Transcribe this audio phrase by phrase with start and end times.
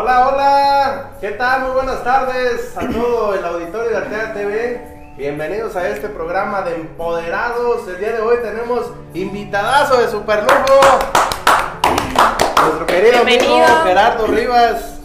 [0.00, 1.62] Hola, hola, ¿qué tal?
[1.62, 5.14] Muy buenas tardes a todo el auditorio de Artea TV.
[5.16, 7.88] Bienvenidos a este programa de Empoderados.
[7.88, 10.80] El día de hoy tenemos invitadazo de superlujo.
[12.62, 15.00] Nuestro querido amigo Gerardo Rivas.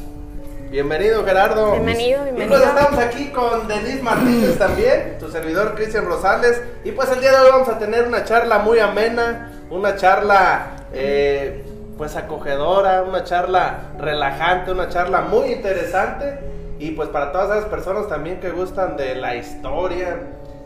[0.69, 1.71] Bienvenido Gerardo.
[1.71, 2.55] Bienvenido, bienvenido.
[2.55, 6.61] Y pues estamos aquí con Denise Martínez también, tu servidor Cristian Rosales.
[6.83, 10.67] Y pues el día de hoy vamos a tener una charla muy amena, una charla
[10.93, 11.65] eh,
[11.97, 16.39] pues acogedora, una charla relajante, una charla muy interesante.
[16.79, 20.17] Y pues para todas esas personas también que gustan de la historia.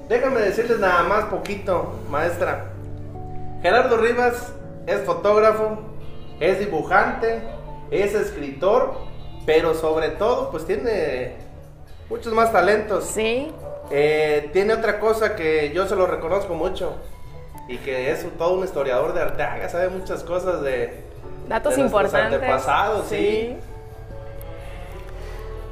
[0.08, 2.72] Déjenme decirles nada más poquito, maestra.
[3.62, 4.53] Gerardo Rivas
[4.86, 5.80] es fotógrafo,
[6.40, 7.41] es dibujante,
[7.91, 8.95] es escritor,
[9.45, 11.36] pero sobre todo pues tiene
[12.09, 13.03] muchos más talentos.
[13.03, 13.52] Sí.
[13.89, 16.95] Eh, tiene otra cosa que yo se lo reconozco mucho
[17.67, 21.06] y que es todo un historiador de Arteaga, sabe muchas cosas de,
[21.47, 22.33] Datos de importantes.
[22.33, 23.55] antepasados, sí.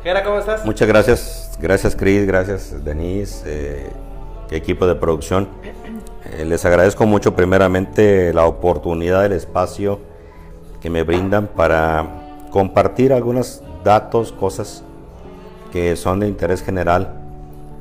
[0.04, 0.64] Gera, ¿cómo estás?
[0.64, 3.90] Muchas gracias, gracias Cris, gracias Denise, eh,
[4.52, 5.50] equipo de producción.
[6.32, 10.00] Eh, les agradezco mucho primeramente la oportunidad, el espacio
[10.80, 12.06] que me brindan para
[12.52, 14.84] compartir algunos datos, cosas
[15.72, 17.20] que son de interés general,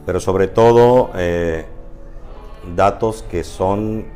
[0.06, 1.66] pero sobre todo eh,
[2.74, 4.06] datos que son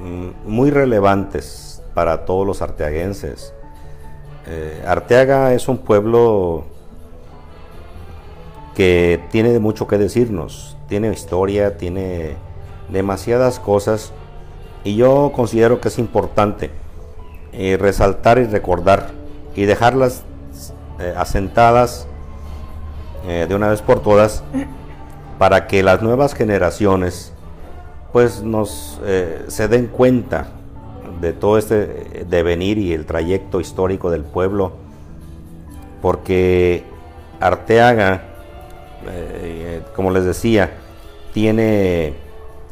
[0.00, 3.54] mm, muy relevantes para todos los arteaguenses.
[4.46, 6.64] Eh, Arteaga es un pueblo
[8.74, 12.34] que tiene mucho que decirnos, tiene historia, tiene
[12.90, 14.12] demasiadas cosas
[14.82, 16.70] y yo considero que es importante
[17.52, 19.12] eh, resaltar y recordar
[19.54, 20.24] y dejarlas
[20.98, 22.06] eh, asentadas
[23.24, 24.44] de una vez por todas
[25.38, 27.32] para que las nuevas generaciones
[28.12, 29.00] pues nos
[29.48, 30.48] se den cuenta
[31.24, 34.72] de todo este devenir y el trayecto histórico del pueblo
[36.00, 36.84] porque
[37.40, 38.22] Arteaga
[39.08, 40.74] eh, como les decía
[41.32, 42.14] tiene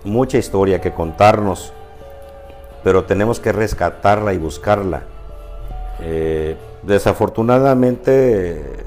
[0.05, 1.73] mucha historia que contarnos
[2.85, 5.03] pero tenemos que rescatarla y buscarla
[6.01, 8.83] eh, desafortunadamente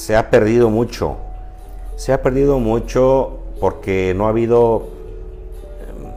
[0.00, 1.18] se ha perdido mucho.
[1.96, 4.88] Se ha perdido mucho porque no ha habido
[5.80, 6.12] eh,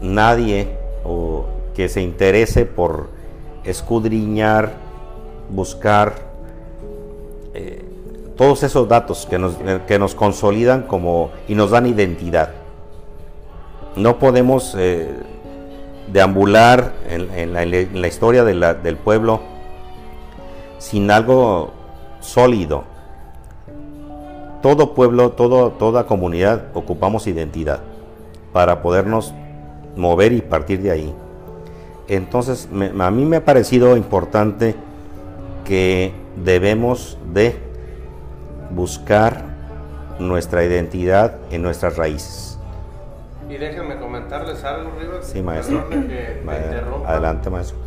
[0.00, 1.44] nadie o
[1.78, 3.06] que se interese por
[3.62, 4.72] escudriñar,
[5.48, 6.12] buscar
[7.54, 7.84] eh,
[8.36, 9.54] todos esos datos que nos,
[9.86, 12.50] que nos consolidan como y nos dan identidad.
[13.94, 15.08] No podemos eh,
[16.12, 19.38] deambular en, la, historia del pueblo
[20.78, 21.70] sin algo
[22.18, 22.82] sólido.
[24.62, 27.78] Todo pueblo, todo, toda comunidad ocupamos identidad
[28.52, 29.32] para podernos
[29.94, 31.14] mover y partir de ahí.
[32.08, 34.74] Entonces, me- a mí me ha parecido importante
[35.64, 37.56] que debemos de
[38.70, 39.42] buscar
[40.18, 42.58] nuestra identidad en nuestras raíces.
[43.48, 45.26] Y déjenme comentarles algo, Rivas.
[45.26, 45.88] Sí, maestro.
[45.88, 46.42] Que.
[47.06, 47.78] Adelante, maestro.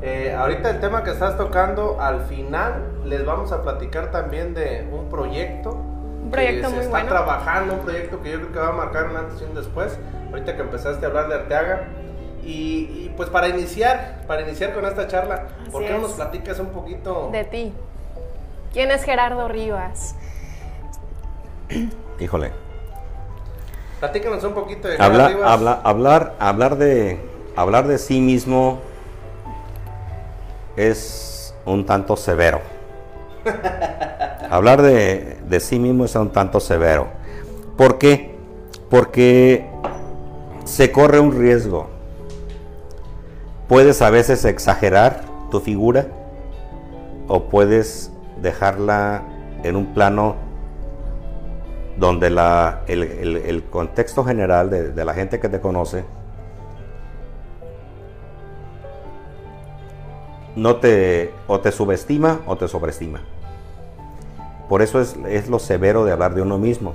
[0.00, 2.74] Eh, ahorita el tema que estás tocando, al final
[3.04, 5.70] les vamos a platicar también de un proyecto.
[6.24, 7.08] Un proyecto que se está bueno.
[7.08, 9.98] trabajando, un proyecto que yo creo que va a marcar un antes y un después.
[10.30, 11.84] Ahorita que empezaste a hablar de Arteaga.
[12.44, 12.50] Y,
[13.06, 16.68] y, pues para iniciar, para iniciar con esta charla, ¿por qué no nos platicas un
[16.70, 17.28] poquito?
[17.30, 17.72] De ti.
[18.72, 20.14] ¿Quién es Gerardo Rivas?
[22.18, 22.50] Híjole.
[24.00, 25.50] Platícanos un poquito de Habla- Gerardo Rivas.
[25.52, 27.20] habla- hablar, hablar, de,
[27.54, 28.80] hablar de sí mismo
[30.76, 32.60] es un tanto severo.
[34.50, 37.06] hablar de, de sí mismo es un tanto severo.
[37.76, 38.34] ¿Por qué?
[38.90, 39.66] Porque
[40.64, 41.88] se corre un riesgo.
[43.68, 46.06] Puedes a veces exagerar tu figura
[47.28, 49.22] o puedes dejarla
[49.62, 50.36] en un plano
[51.96, 56.04] donde la, el, el- el contexto general de, de la gente que te conoce
[60.56, 63.20] no te o te subestima o te sobreestima.
[64.68, 66.92] Por eso es, es lo severo de hablar de uno mismo.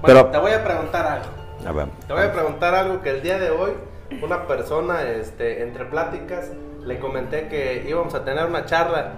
[0.02, 1.26] pero- te voy a preguntar algo.
[1.66, 3.72] A ver, Te voy a preguntar algo que el día de hoy
[4.22, 6.50] una persona, este, entre pláticas,
[6.84, 9.12] le comenté que íbamos a tener una charla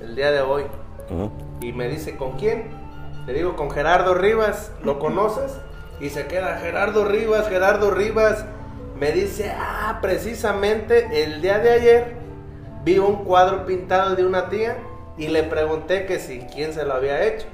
[0.00, 0.64] el día de hoy
[1.60, 2.70] y me dice, ¿con quién?
[3.26, 5.56] Le digo, con Gerardo Rivas, ¿lo conoces?
[6.00, 8.44] Y se queda, Gerardo Rivas, Gerardo Rivas.
[8.98, 12.12] Me dice, ah, precisamente el día de ayer
[12.84, 14.76] vi un cuadro pintado de una tía
[15.16, 17.46] y le pregunté que si, quién se lo había hecho.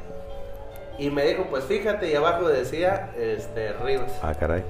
[0.99, 4.13] Y me dijo, pues fíjate, y abajo decía, este, Rivas.
[4.23, 4.65] Ah, caray.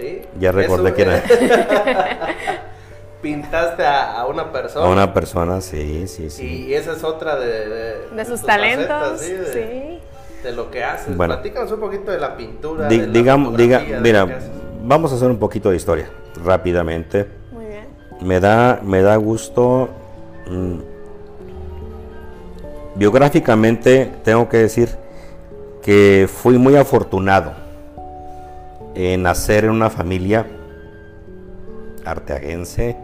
[0.00, 0.22] ¿Sí?
[0.38, 1.22] Ya recordé quién era.
[3.22, 4.86] pintaste a, a una persona.
[4.86, 6.66] A una persona, sí, sí, sí.
[6.68, 8.86] Y esa es otra de, de, De sus talentos.
[8.88, 10.42] facetas, sí, de, Sí.
[10.42, 11.16] de lo que haces.
[11.16, 11.34] Bueno.
[11.34, 12.88] Platícanos un poquito de la pintura.
[12.88, 14.26] Di- de la digamos, diga, mira,
[14.82, 16.08] vamos a hacer un poquito de historia
[16.42, 17.26] rápidamente.
[17.52, 17.84] Muy bien.
[18.22, 19.90] Me da, me da gusto.
[20.46, 20.78] mm,
[22.94, 24.88] biográficamente, tengo que decir
[25.82, 27.52] que fui muy afortunado
[28.94, 30.46] nacer en una familia
[32.04, 32.96] arteaguense,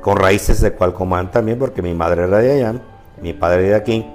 [0.00, 2.74] con raíces de Cualcomán también, porque mi madre era de allá,
[3.20, 4.06] mi padre de aquí.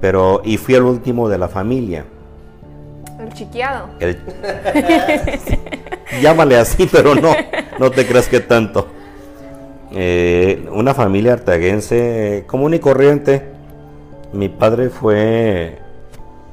[0.00, 2.04] Pero, y fui el último de la familia.
[3.18, 3.88] El chiqueado.
[3.98, 4.18] El-
[6.20, 7.32] Llámale así, pero no,
[7.78, 8.88] no te creas que tanto.
[9.92, 13.42] Eh, una familia arteaguense eh, común y corriente.
[14.32, 15.78] Mi padre fue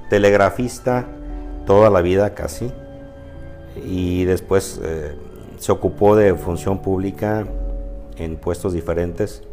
[0.10, 1.06] telegrafista
[1.65, 2.71] toda la vida casi.
[3.86, 5.15] Y después eh,
[5.57, 7.45] se ocupó de función pública
[8.18, 9.44] en puestos diferentes.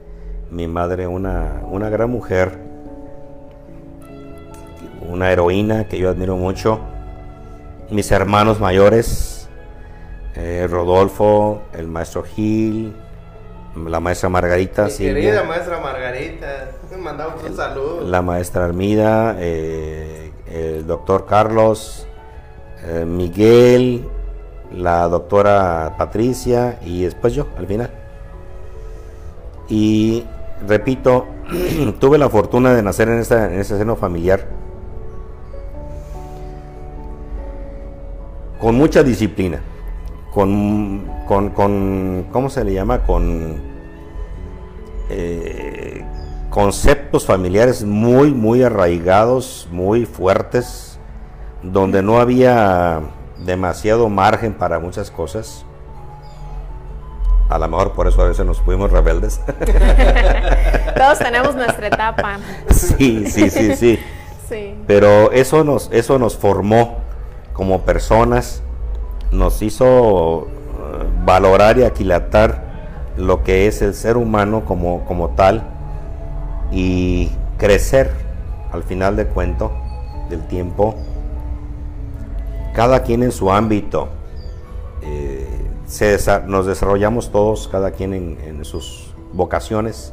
[0.50, 2.58] Mi madre, una, una gran mujer,
[5.08, 6.80] una heroína que yo admiro mucho
[7.90, 9.48] mis hermanos mayores,
[10.36, 12.94] eh, Rodolfo, el maestro Gil,
[13.76, 18.00] la maestra Margarita, Mi Silvia, querida maestra Margarita, mandamos un saludo.
[18.06, 20.09] la maestra Armida, eh,
[20.50, 22.06] el doctor Carlos,
[22.84, 24.06] eh, Miguel,
[24.72, 27.90] la doctora Patricia y después yo al final.
[29.68, 30.24] Y
[30.66, 31.26] repito,
[32.00, 34.46] tuve la fortuna de nacer en, esta, en ese seno familiar
[38.60, 39.60] con mucha disciplina,
[40.34, 43.02] con, con, con- ¿cómo se le llama?
[43.04, 43.58] Con
[45.08, 46.04] eh,
[46.50, 50.98] conceptos familiares muy, muy arraigados, muy fuertes,
[51.62, 53.00] donde no había
[53.38, 55.64] demasiado margen para muchas cosas.
[57.48, 59.40] A lo mejor por eso a veces nos fuimos rebeldes.
[60.96, 62.38] Todos tenemos nuestra etapa.
[62.68, 63.98] sí, sí, sí, sí.
[64.48, 64.74] Sí.
[64.88, 66.96] Pero eso nos, eso nos formó
[67.52, 68.62] como personas,
[69.30, 72.64] nos hizo eh, valorar y aquilatar
[73.16, 75.79] lo que es el ser humano como, como tal
[76.70, 78.10] y crecer
[78.72, 79.72] al final del cuento,
[80.28, 80.94] del tiempo,
[82.74, 84.08] cada quien en su ámbito.
[85.02, 85.46] eh,
[85.90, 90.12] se nos desarrollamos todos, cada quien en, sus vocaciones.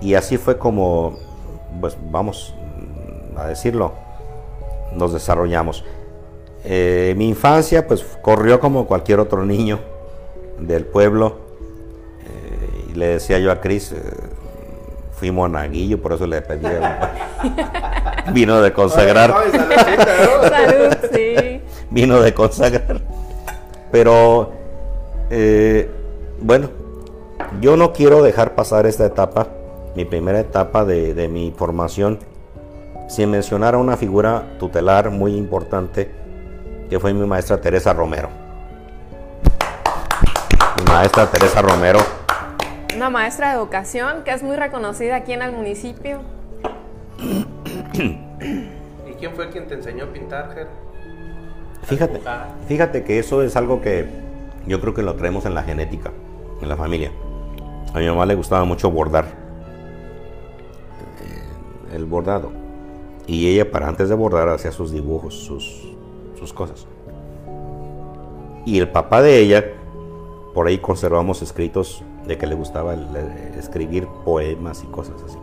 [0.00, 1.16] Y así fue como,
[1.80, 2.54] pues vamos
[3.36, 3.92] a decirlo,
[4.96, 5.84] nos desarrollamos.
[6.64, 9.78] Eh, mi infancia pues corrió como cualquier otro niño
[10.58, 11.36] del pueblo.
[12.24, 14.02] Eh, y le decía yo a Cris, eh,
[15.16, 16.82] fui monaguillo, por eso le pedí el
[18.32, 19.30] vino de consagrar.
[19.52, 21.60] Salud, sí.
[21.90, 23.00] vino de consagrar.
[23.90, 24.52] Pero,
[25.30, 25.88] eh,
[26.40, 26.68] bueno,
[27.60, 29.48] yo no quiero dejar pasar esta etapa,
[29.94, 32.18] mi primera etapa de, de mi formación,
[33.08, 36.10] sin mencionar a una figura tutelar muy importante,
[36.90, 38.28] que fue mi maestra Teresa Romero.
[40.78, 42.00] Mi maestra Teresa Romero,
[42.94, 46.20] Una maestra de educación que es muy reconocida aquí en el municipio.
[47.92, 50.68] ¿Y quién fue quien te enseñó a pintar, Ger?
[51.82, 52.20] Fíjate,
[52.68, 54.08] fíjate que eso es algo que
[54.66, 56.12] yo creo que lo traemos en la genética,
[56.62, 57.10] en la familia.
[57.92, 59.26] A mi mamá le gustaba mucho bordar,
[61.20, 62.52] eh, el bordado.
[63.26, 65.92] Y ella para antes de bordar hacía sus dibujos, sus,
[66.38, 66.86] sus cosas.
[68.64, 69.64] Y el papá de ella,
[70.54, 73.06] por ahí conservamos escritos de que le gustaba el
[73.58, 75.38] escribir poemas y cosas así.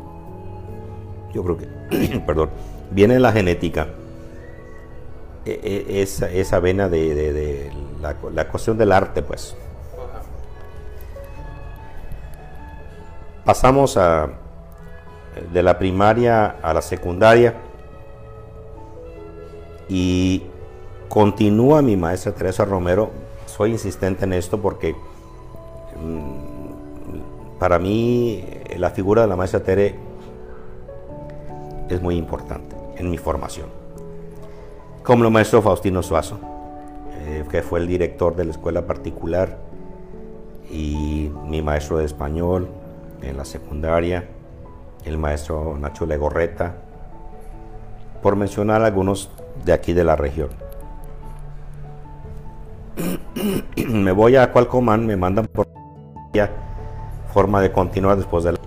[1.33, 1.67] Yo creo que,
[2.25, 2.49] perdón,
[2.91, 3.87] viene la genética
[5.45, 7.71] e- e- esa, esa vena de, de- de
[8.01, 9.55] la, la cuestión del arte, pues.
[13.45, 14.29] Pasamos a,
[15.51, 17.55] de la primaria a la secundaria
[19.89, 20.43] y
[21.09, 23.09] continúa mi maestra Teresa Romero.
[23.47, 24.95] Soy insistente en esto porque
[25.99, 26.50] mm,
[27.61, 28.43] para mí
[28.75, 29.93] la figura de la maestra Tere
[31.89, 33.67] es muy importante en mi formación.
[35.03, 36.39] Como el maestro Faustino Suazo,
[37.19, 39.59] eh, que fue el director de la escuela particular
[40.71, 42.67] y mi maestro de español
[43.21, 44.27] en la secundaria,
[45.05, 46.77] el maestro Nacho Legorreta,
[48.23, 49.29] por mencionar algunos
[49.63, 50.49] de aquí de la región.
[53.87, 55.67] me voy a Cualcomán, me mandan por
[57.33, 58.61] forma de continuar después de las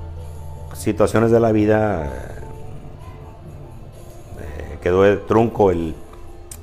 [0.78, 2.06] situaciones de la vida.
[4.40, 5.94] eh, quedó el trunco el,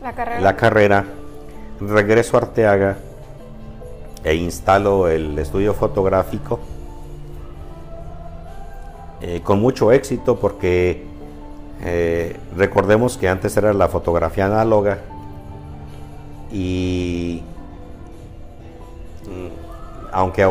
[0.01, 0.41] La carrera.
[0.41, 1.05] la carrera,
[1.79, 2.97] regreso a Arteaga
[4.23, 6.59] e instalo el estudio fotográfico
[9.21, 11.03] eh, con mucho éxito porque
[11.83, 14.99] eh, recordemos que antes era la fotografía análoga
[16.51, 17.43] y
[19.25, 20.43] mm, aunque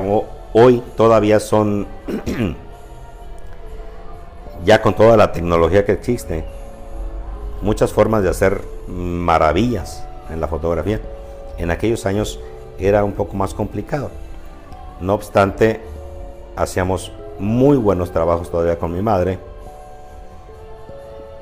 [0.52, 1.86] hoy todavía son
[4.64, 6.44] ya con toda la tecnología que existe
[7.62, 11.00] muchas formas de hacer maravillas en la fotografía
[11.58, 12.40] en aquellos años
[12.78, 14.10] era un poco más complicado
[15.00, 15.80] no obstante
[16.56, 19.38] hacíamos muy buenos trabajos todavía con mi madre.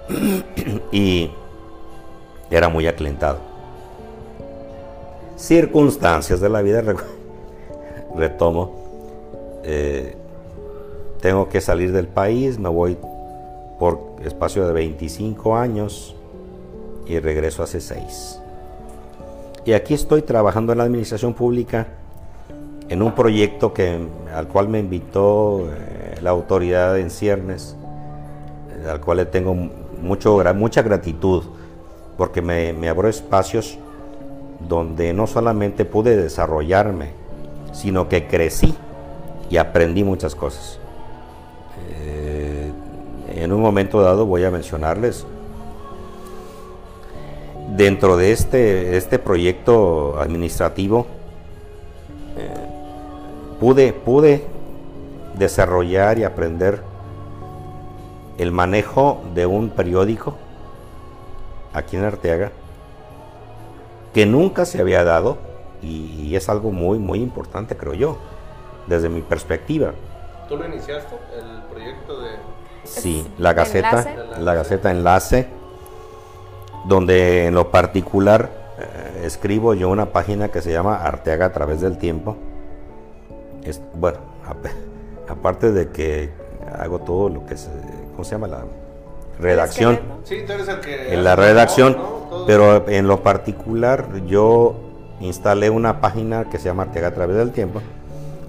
[0.92, 1.30] y
[2.50, 3.38] era muy aclentado.
[5.36, 6.82] Circunstancias de la vida,
[8.16, 8.87] retomo.
[9.70, 10.16] Eh,
[11.20, 12.96] tengo que salir del país, me voy
[13.78, 16.16] por espacio de 25 años
[17.06, 18.40] y regreso hace 6.
[19.66, 21.86] Y aquí estoy trabajando en la administración pública
[22.88, 27.76] en un proyecto que, al cual me invitó eh, la autoridad en ciernes,
[28.70, 29.54] eh, al cual tengo
[30.00, 31.42] mucho, mucha gratitud,
[32.16, 33.76] porque me, me abrió espacios
[34.66, 37.10] donde no solamente pude desarrollarme,
[37.74, 38.74] sino que crecí
[39.50, 40.78] y aprendí muchas cosas.
[42.00, 42.72] Eh,
[43.34, 45.26] en un momento dado voy a mencionarles,
[47.76, 51.06] dentro de este, este proyecto administrativo,
[53.60, 54.44] pude, pude
[55.36, 56.82] desarrollar y aprender
[58.38, 60.34] el manejo de un periódico
[61.72, 62.52] aquí en Arteaga
[64.14, 65.38] que nunca se había dado
[65.82, 68.18] y, es algo muy, muy importante, creo yo,
[68.88, 69.92] desde mi perspectiva.
[70.48, 72.30] ¿Tú lo iniciaste, el proyecto de...?
[72.84, 74.04] Sí, la Gaceta,
[74.38, 75.46] la Gaceta Enlace,
[76.86, 81.80] donde en lo particular eh, escribo yo una página que se llama Arteaga a través
[81.82, 82.36] del tiempo,
[83.94, 84.18] bueno,
[85.28, 86.30] aparte de que
[86.78, 87.68] hago todo lo que es,
[88.12, 88.48] ¿cómo se llama?
[88.48, 88.64] La
[89.38, 90.00] redacción.
[90.24, 91.12] Sí, tú eres el que...
[91.12, 91.98] En la redacción,
[92.46, 94.76] pero en lo particular yo
[95.20, 97.82] instalé una página que se llama Arteaga a través del tiempo,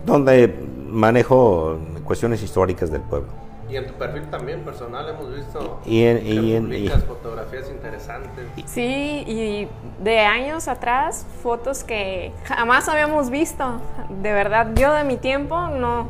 [0.09, 0.53] donde
[0.87, 3.29] manejo cuestiones históricas del pueblo.
[3.69, 8.47] Y en tu perfil también personal hemos visto y en, y en fotografías interesantes.
[8.65, 9.67] Sí, y
[10.03, 13.79] de años atrás, fotos que jamás habíamos visto.
[14.23, 16.07] De verdad, yo de mi tiempo no,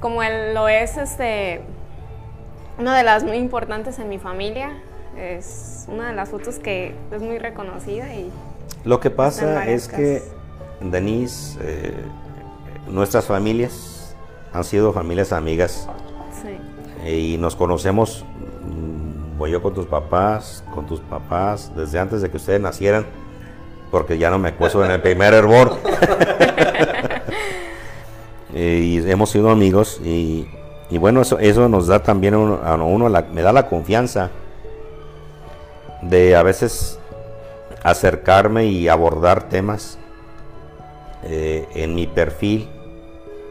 [0.00, 1.62] como él lo es este,
[2.78, 4.80] una de las muy importantes en mi familia.
[5.18, 8.30] Es una de las fotos que es muy reconocida y...
[8.84, 10.22] Lo que pasa es que,
[10.80, 11.94] Denise, eh,
[12.88, 14.14] nuestras familias
[14.52, 15.88] han sido familias amigas
[17.06, 18.24] y nos conocemos,
[18.62, 23.04] mm, voy yo con tus papás, con tus papás, desde antes de que ustedes nacieran,
[23.90, 25.74] porque ya no me acuerdo en el primer hervor.
[28.54, 30.48] y hemos sido amigos y,
[30.98, 34.30] bueno, eso, eso nos da también a uno, me da la confianza
[36.00, 36.98] de a veces
[37.82, 39.98] acercarme y abordar temas
[41.24, 42.68] eh, en mi perfil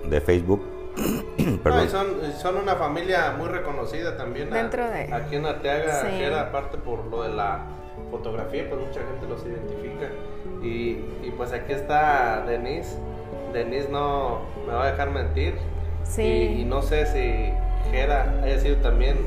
[0.09, 0.61] de Facebook
[2.41, 4.49] son, una familia muy reconocida también.
[4.49, 5.13] Dentro de...
[5.13, 7.65] Aquí en Arteaga, que era aparte por lo de la
[8.11, 10.09] fotografía, pues mucha gente los identifica.
[10.61, 12.97] Y, pues aquí está Denise.
[13.53, 15.55] Denise no me va a dejar mentir.
[16.03, 16.59] Sí.
[16.59, 19.17] Y, no sé si Jera haya sido también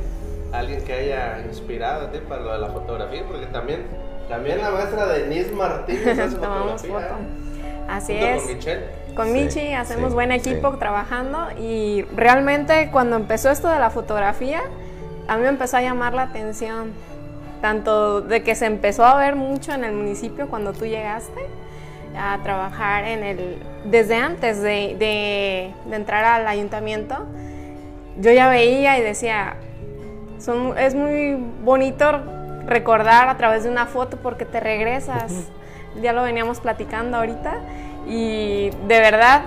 [0.52, 3.86] alguien que haya inspirado a ti para lo de la fotografía, porque también,
[4.28, 6.98] también la maestra Denise Martínez hace fotografía.
[7.00, 7.55] ¿eh?
[7.88, 8.42] Así es.
[8.42, 9.06] Con Michelle.
[9.16, 14.60] Con Michi, hacemos buen equipo trabajando y realmente cuando empezó esto de la fotografía,
[15.26, 16.92] a mí me empezó a llamar la atención,
[17.62, 21.40] tanto de que se empezó a ver mucho en el municipio cuando tú llegaste
[22.14, 27.16] a trabajar en el, desde antes de, de, entrar al ayuntamiento,
[28.18, 29.56] yo ya veía y decía,
[30.38, 32.20] son, es muy bonito
[32.66, 35.32] recordar a través de una foto porque te regresas,
[36.02, 37.60] ya lo veníamos platicando ahorita,
[38.06, 39.42] y de verdad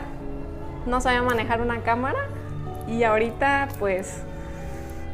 [0.85, 2.19] no sabía manejar una cámara
[2.87, 4.21] y ahorita pues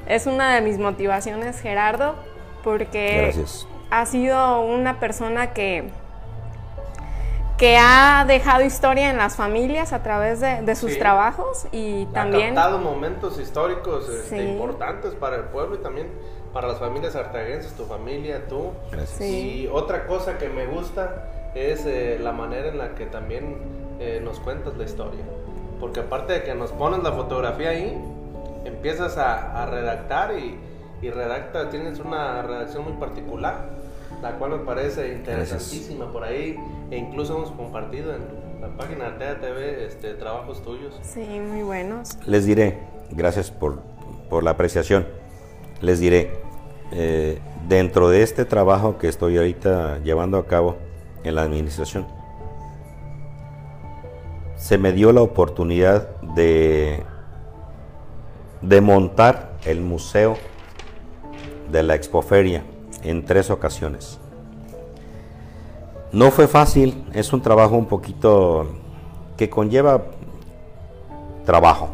[0.08, 2.16] es una de mis motivaciones Gerardo
[2.64, 3.34] porque
[3.92, 5.90] ha sido una persona que
[7.58, 12.52] que ha dejado historia en las familias a través de, sus trabajos y también...
[12.52, 16.10] Ha captado momentos históricos este, importantes para el pueblo y también
[16.56, 18.72] para las familias artaguenses, tu familia, tú.
[19.22, 23.58] Y otra cosa que me gusta es eh, la manera en la que también
[24.00, 25.20] eh, nos cuentas la historia.
[25.82, 28.02] Porque aparte de que nos pones la fotografía ahí,
[28.64, 30.58] empiezas a, redactar y,
[31.02, 33.72] y redacta, tienes una redacción muy particular,
[34.22, 36.58] la cual me parece interesantísima por ahí,
[36.90, 38.22] e incluso hemos compartido en
[38.62, 40.98] la página Artea TV, este, trabajos tuyos.
[41.02, 42.18] Sí, muy buenos.
[42.26, 42.80] Les diré,
[43.12, 43.82] gracias por,
[44.30, 45.06] por la apreciación,
[45.82, 46.45] les diré,
[46.92, 50.78] eh, dentro de este trabajo que estoy ahorita llevando a cabo
[51.24, 52.06] en la administración,
[54.56, 57.04] se me dio la oportunidad de,
[58.62, 60.38] de montar el museo
[61.72, 62.64] de la expoferia
[63.04, 64.20] en tres ocasiones.
[66.12, 68.68] No fue fácil, es un trabajo un poquito
[69.36, 70.02] que conlleva
[71.46, 71.90] trabajo,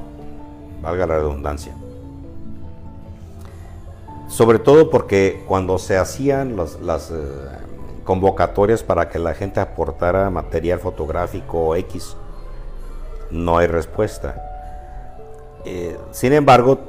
[0.82, 1.74] valga la redundancia.
[4.32, 7.16] Sobre todo porque cuando se hacían las eh,
[8.06, 12.16] convocatorias para que la gente aportara material fotográfico X,
[13.30, 14.42] no hay respuesta.
[15.66, 16.80] Eh, sin embargo,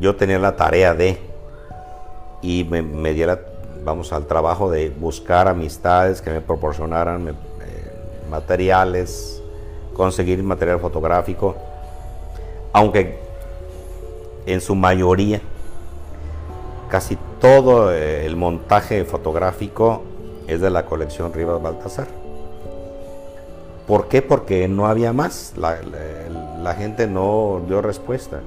[0.00, 1.18] yo tenía la tarea de,
[2.40, 3.22] y me, me di
[3.84, 7.34] vamos al trabajo de buscar amistades que me proporcionaran eh,
[8.30, 9.42] materiales,
[9.92, 11.54] conseguir material fotográfico,
[12.72, 13.18] aunque
[14.46, 15.42] en su mayoría
[16.92, 20.02] casi todo eh, el montaje fotográfico
[20.46, 22.06] es de la colección Rivas Baltasar.
[23.86, 24.20] ¿Por qué?
[24.20, 25.54] Porque no había más.
[25.56, 28.40] La, gente no dio respuesta.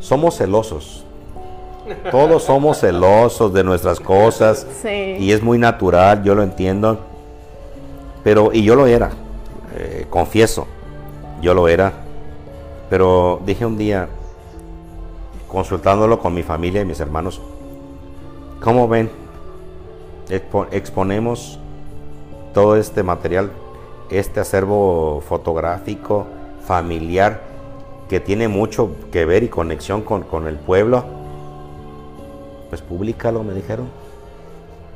[0.00, 1.06] Somos celosos.
[2.10, 4.66] Todos somos celosos de nuestras cosas.
[4.84, 6.98] Y es muy natural, yo lo entiendo.
[8.22, 9.08] Pero, y yo lo era,
[9.74, 10.66] eh, confieso,
[11.40, 11.94] yo lo era.
[12.90, 14.06] Pero dije un día,
[15.50, 17.40] consultándolo con mi familia y mis hermanos,
[18.62, 19.10] ¿cómo ven?
[20.70, 21.58] exponemos
[22.54, 23.50] todo este material,
[24.10, 26.26] este acervo fotográfico,
[26.64, 27.40] familiar,
[28.08, 31.02] que tiene mucho que ver y conexión con, con el pueblo.
[32.68, 33.88] Pues públicalo, me dijeron.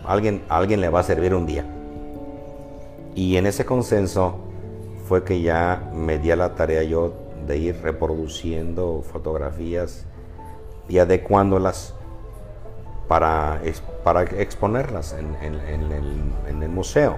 [0.07, 1.65] Alguien, alguien le va a servir un día.
[3.17, 4.37] Y en ese consenso
[5.09, 7.13] fue que ya me di a la tarea yo
[7.45, 10.07] de ir reproduciendo fotografías
[10.89, 11.95] y adecuándolas
[13.09, 13.61] para,
[14.03, 17.17] para exponerlas en, el, museo.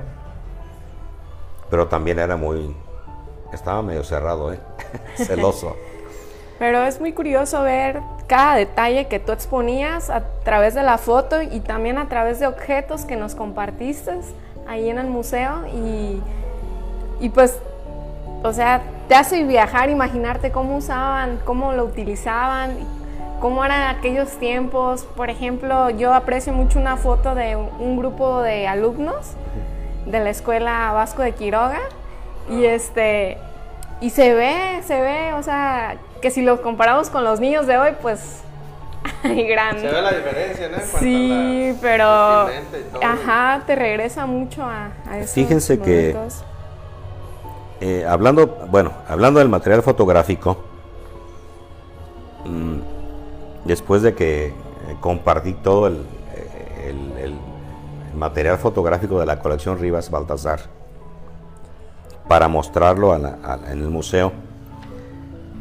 [1.70, 2.76] Pero también era muy,
[3.52, 4.60] estaba medio cerrado, ¿eh?
[5.16, 5.76] celoso.
[6.58, 11.42] Pero es muy curioso ver cada detalle que tú exponías a través de la foto
[11.42, 14.12] y también a través de objetos que nos compartiste
[14.66, 16.20] ahí en el museo y,
[17.20, 17.58] y pues,
[18.42, 22.76] o sea, te hace viajar, imaginarte cómo usaban, cómo lo utilizaban,
[23.40, 25.04] cómo eran aquellos tiempos.
[25.04, 29.32] Por ejemplo, yo aprecio mucho una foto de un grupo de alumnos
[30.06, 31.80] de la escuela Vasco de Quiroga
[32.48, 33.38] y este
[34.00, 37.78] y se ve, se ve, o sea, que si los comparamos con los niños de
[37.78, 38.42] hoy, pues
[39.22, 39.80] hay gran.
[39.80, 40.98] Se ve la diferencia, ¿no?
[40.98, 42.48] Sí, pero
[43.02, 46.14] ajá, te regresa mucho a, a Fíjense que
[47.80, 50.58] eh, hablando, bueno, hablando del material fotográfico,
[52.44, 52.95] mmm,
[53.66, 54.52] después de que eh,
[55.00, 56.04] compartí todo el,
[58.14, 60.60] material fotográfico de la colección Rivas Baltasar
[62.26, 63.26] para mostrarlo en
[63.68, 64.32] el museo,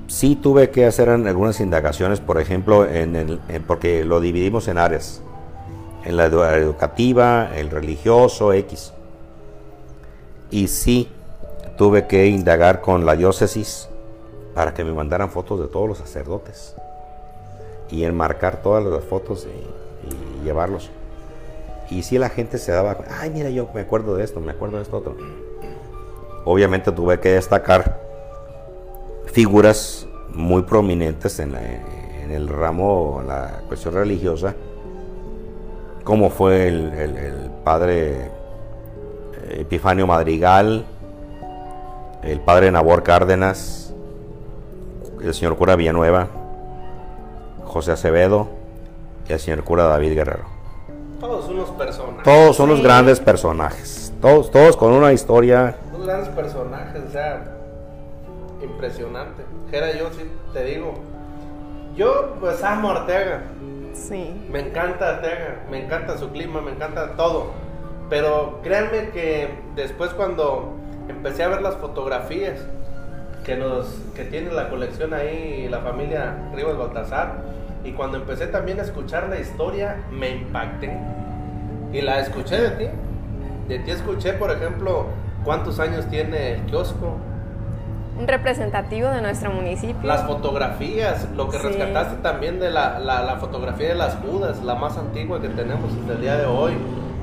[0.08, 2.88] sí tuve que hacer algunas indagaciones, por ejemplo,
[3.68, 5.22] porque lo dividimos en áreas,
[6.06, 8.94] en la educativa, el religioso, X.
[10.50, 11.10] Y sí
[11.78, 13.90] tuve que indagar con la diócesis
[14.54, 16.74] para que me mandaran fotos de todos los sacerdotes
[17.96, 20.92] y enmarcar todas las fotos y, llevarlos.
[21.90, 24.78] Y si la gente se daba, ay, mira, yo me acuerdo de esto, me acuerdo
[24.78, 25.16] de esto otro.
[26.44, 28.00] Obviamente tuve que destacar
[29.26, 34.54] figuras muy prominentes en, el ramo, la cuestión religiosa,
[36.04, 38.30] como fue el, el padre
[39.50, 40.86] Epifanio Madrigal,
[42.22, 43.96] el padre Nabor Cárdenas,
[45.24, 46.45] el señor cura Villanueva,
[47.66, 48.48] José Acevedo
[49.28, 50.46] y el señor cura David Guerrero.
[51.20, 52.24] Todos unos personajes.
[52.24, 54.14] Todos son los grandes personajes.
[54.22, 55.76] Todos, todos con una historia.
[55.94, 57.44] Unos grandes personajes, o sea,
[58.62, 59.44] impresionante.
[59.72, 60.94] Jera, yo sí te digo,
[61.96, 63.44] yo pues amo Arteaga.
[63.94, 64.46] Sí.
[64.50, 67.52] Me encanta Arteaga, me encanta su clima, me encanta todo.
[68.10, 70.74] Pero créanme que después cuando
[71.08, 72.60] empecé a ver las fotografías
[73.46, 77.36] que nos que tiene la colección ahí la familia Rivas Baltasar
[77.86, 80.98] y cuando empecé también a escuchar la historia, me impacté.
[81.94, 82.86] Y la escuché de ti.
[83.68, 85.06] De ti escuché, por ejemplo,
[85.44, 87.18] cuántos años tiene el kiosco.
[88.18, 90.02] Un representativo de nuestro municipio.
[90.02, 94.98] Las fotografías, lo que rescataste también de la, la, fotografía de las Judas, la más
[94.98, 96.74] antigua que tenemos hasta el día de hoy.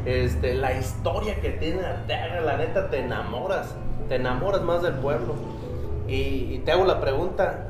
[0.04, 3.74] Este, la historia que tiene Arteaga, la neta te enamoras.
[4.08, 5.34] te enamoras más del pueblo.
[6.08, 7.68] Y, te hago la pregunta,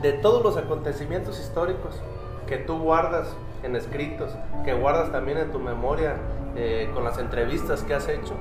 [0.00, 2.00] de todos los acontecimientos históricos
[2.46, 3.28] que tú guardas
[3.62, 4.30] en escritos,
[4.64, 6.16] que guardas también en tu memoria
[6.56, 8.34] eh, con las entrevistas que has hecho,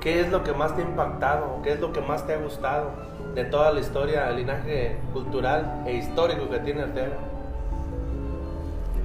[0.00, 1.60] ¿qué es lo que más te ha impactado?
[1.62, 2.90] ¿Qué es lo que más te ha gustado
[3.34, 7.16] de toda la historia, el linaje cultural e histórico que tiene Arteaga?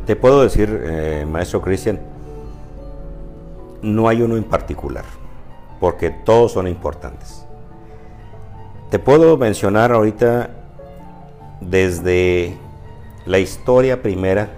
[0.05, 1.99] Te puedo decir, eh, maestro Cristian,
[3.81, 5.05] no hay uno en particular,
[5.79, 7.42] porque todos son importantes.
[8.93, 10.51] Te puedo mencionar ahorita
[11.61, 12.55] desde
[13.25, 14.49] la historia primera,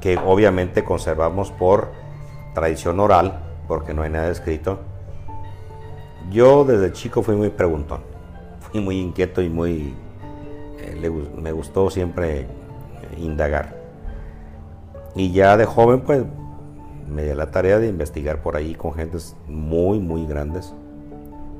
[0.00, 1.90] que obviamente conservamos por
[2.54, 4.78] tradición oral, porque no hay nada escrito.
[6.30, 8.00] Yo desde chico fui muy preguntón,
[8.60, 9.94] fui muy inquieto y muy...
[10.78, 12.46] Eh, me gustó siempre
[13.18, 13.76] indagar.
[15.14, 16.24] Y ya de joven, pues,
[17.06, 20.72] me di la tarea de investigar por ahí con gentes muy, muy grandes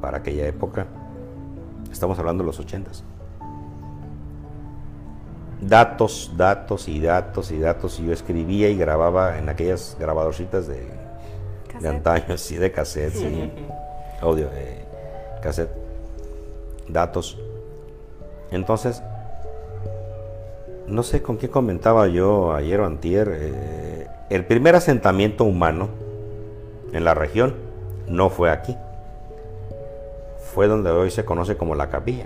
[0.00, 0.86] para aquella época.
[1.92, 3.04] Estamos hablando de los ochentas.
[5.60, 7.98] Datos, datos y datos y datos.
[8.00, 10.86] Y yo escribía y grababa en aquellas grabadorcitas de,
[11.80, 13.50] de antaño, sí, de cassette, sí.
[14.20, 14.84] Audio, eh,
[15.42, 15.70] cassette.
[16.88, 17.38] Datos.
[18.50, 19.02] Entonces,
[20.86, 25.88] no sé con qué comentaba yo ayer o antier, eh, el primer asentamiento humano
[26.92, 27.54] en la región
[28.08, 28.76] no fue aquí.
[30.56, 32.24] Fue donde hoy se conoce como la capilla.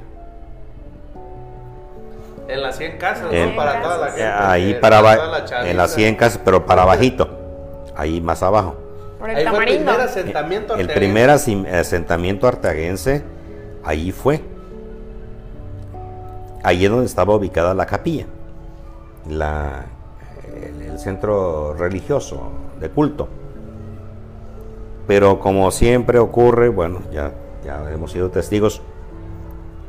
[2.47, 4.23] En las 100 casas, Para toda la gente.
[4.25, 7.29] Ahí para en las 100 casas, pero para bajito.
[7.97, 8.77] Ahí más abajo.
[9.19, 13.25] Por el ahí fue el primer asentamiento El primer asentamiento artaguense,
[13.85, 14.41] ahí fue.
[16.63, 18.27] Ahí es donde estaba ubicada la capilla
[19.29, 19.87] la,
[20.81, 23.27] el, centro religioso de culto.
[25.09, 27.33] Pero como siempre ocurre, bueno, ya,
[27.65, 28.83] ya hemos sido testigos,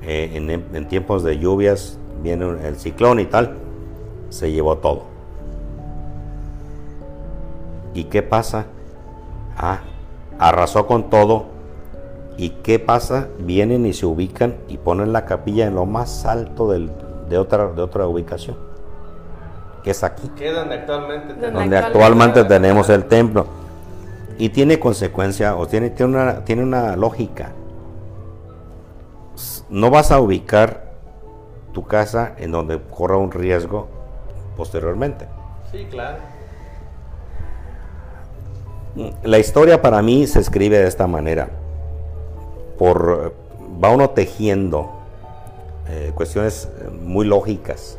[0.04, 0.32] eh,
[0.74, 3.56] en, tiempos de lluvias viene el ciclón y tal,
[4.30, 5.04] se llevó todo.
[7.94, 8.66] ¿Y qué pasa?
[9.58, 9.80] Ah,
[10.40, 11.46] arrasó con todo.
[12.38, 13.28] ¿Y qué pasa?
[13.40, 17.82] Vienen y se ubican y ponen la capilla en lo más alto de, otra, de
[17.82, 18.72] otra ubicación
[19.84, 20.28] que es aquí.
[20.28, 23.48] donde actualmente tenemos, donde actualmente tenemos el templo.
[24.38, 27.52] Y tiene consecuencia, o tiene, tiene, una, tiene una lógica.
[29.72, 30.92] No vas a ubicar
[31.74, 33.88] tu casa en donde corra un riesgo
[34.56, 35.26] posteriormente.
[35.72, 36.18] Sí, claro.
[39.24, 41.50] La historia para mí se escribe de esta manera.
[42.78, 43.34] Por,
[43.84, 44.92] va uno tejiendo
[45.90, 46.70] eh, cuestiones
[47.02, 47.98] muy lógicas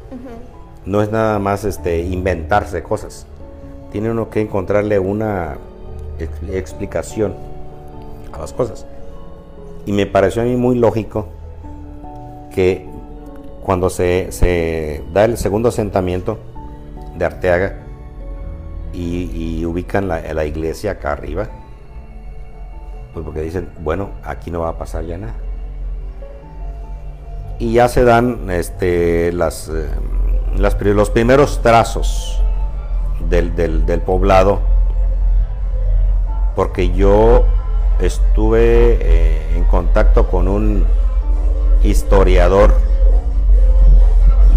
[0.84, 3.26] no es nada más este, inventarse cosas.
[3.92, 5.58] Tiene uno que encontrarle una
[6.50, 7.34] explicación
[8.32, 8.86] a las cosas.
[9.86, 11.26] Y me pareció a mí muy lógico
[12.52, 12.86] que
[13.62, 16.38] cuando se, da el segundo asentamiento
[17.16, 17.78] de Arteaga
[18.92, 21.48] y, ubican la, iglesia acá arriba,
[23.12, 25.34] pues porque dicen, bueno, aquí no va a pasar ya nada.
[27.58, 29.68] Y ya se dan este, las...
[29.68, 29.88] Eh,
[30.56, 32.40] los primeros trazos
[33.28, 34.60] del, poblado,
[36.54, 37.44] porque yo
[38.00, 40.84] estuve eh, en contacto con un
[41.84, 42.74] historiador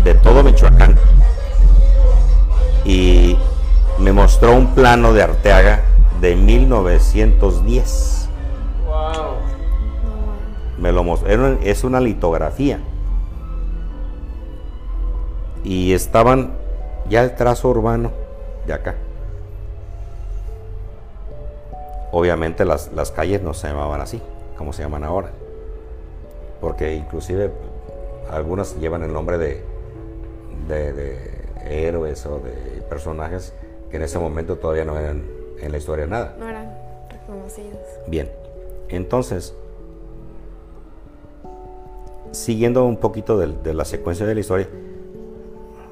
[0.04, 0.96] de todo Michoacán
[2.84, 3.38] y
[4.00, 5.82] me mostró un plano de Arteaga
[6.22, 8.30] de 1910.
[8.86, 9.36] Wow.
[10.78, 12.80] Me lo mostró, es una litografía
[15.64, 16.52] y estaban
[17.10, 18.12] ya el trazo urbano
[18.68, 18.96] de acá.
[22.12, 24.22] Obviamente las, calles no se llamaban así,
[24.58, 25.32] como se llaman ahora,
[26.62, 27.52] porque inclusive
[28.30, 29.62] algunas llevan el nombre de,
[30.68, 33.54] de, héroes o de personajes
[33.90, 35.24] que en ese momento todavía no eran
[35.60, 36.36] en la historia nada.
[36.40, 36.72] No eran
[37.10, 37.80] reconocidos.
[38.08, 38.30] Bien,
[38.90, 39.54] entonces,
[42.32, 44.68] siguiendo un poquito de la secuencia de la historia,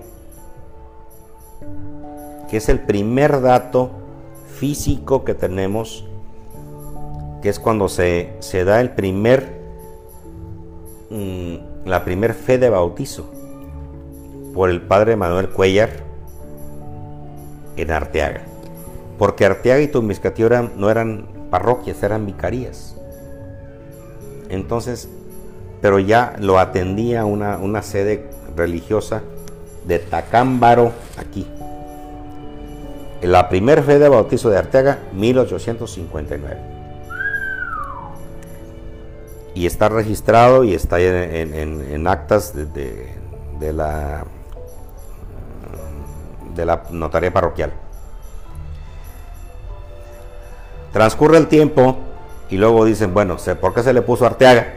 [2.49, 3.91] que es el primer dato
[4.57, 6.05] físico que tenemos,
[7.43, 9.61] que es cuando se, se da el primer,
[11.11, 11.55] mm,
[11.87, 13.31] la primer fe de bautizo
[14.55, 15.91] por el padre Manuel Cuellar
[17.77, 18.43] en Arteaga.
[19.19, 22.97] Porque Arteaga y Tomiscatío no eran parroquias, eran vicarías.
[24.49, 25.09] Entonces,
[25.81, 29.23] pero ya lo atendía una, una sede religiosa
[29.87, 31.47] de Tacámbaro, aquí.
[33.23, 36.57] La primer fe de bautizo de Arteaga, 1859.
[39.55, 43.09] Y está registrado y está en, en- en actas de, de-
[43.59, 44.25] de la
[46.55, 47.73] de la notaría parroquial.
[50.93, 51.97] Transcurre el tiempo
[52.49, 54.75] y luego dicen, bueno, ¿se- ¿por qué se le puso Arteaga?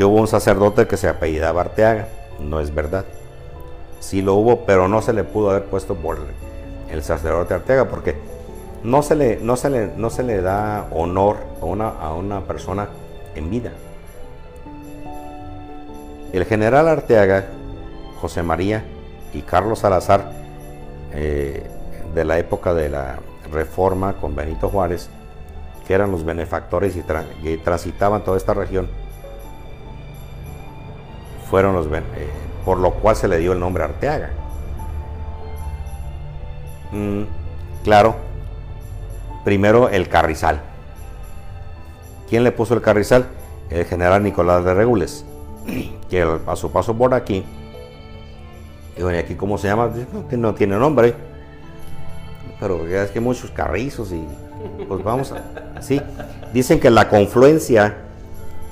[0.00, 2.08] Que hubo un sacerdote que se apellidaba Arteaga.
[2.38, 3.04] No es verdad.
[3.98, 6.20] Sí lo hubo, pero no se le pudo haber puesto por
[6.90, 8.16] el sacerdote Arteaga porque
[8.82, 12.40] no se le, no se le, no se le da honor a una, a una
[12.46, 12.88] persona
[13.34, 13.72] en vida.
[16.32, 17.48] El general Arteaga,
[18.22, 18.82] José María
[19.34, 20.32] y Carlos Salazar,
[21.12, 21.62] eh,
[22.14, 23.18] de la época de la
[23.52, 25.10] reforma con Benito Juárez,
[25.86, 27.02] que eran los benefactores y,
[27.58, 28.88] transitaban toda esta región,
[31.50, 32.00] fueron los eh,
[32.64, 34.30] por lo cual se le dio el nombre Arteaga.
[36.92, 37.22] Mm,
[37.84, 38.14] claro,
[39.44, 40.60] primero el carrizal.
[42.28, 43.26] ¿Quién le puso el carrizal?
[43.70, 45.24] El general Nicolás de Regules,
[46.10, 47.44] que a su paso por aquí,
[48.96, 49.90] y bueno, ¿y aquí cómo se llama?
[50.32, 51.14] No, tiene nombre.
[52.58, 54.22] Pero es que muchos carrizos y
[54.86, 55.80] pues vamos a...
[55.80, 55.98] Sí,
[56.52, 57.96] dicen que la confluencia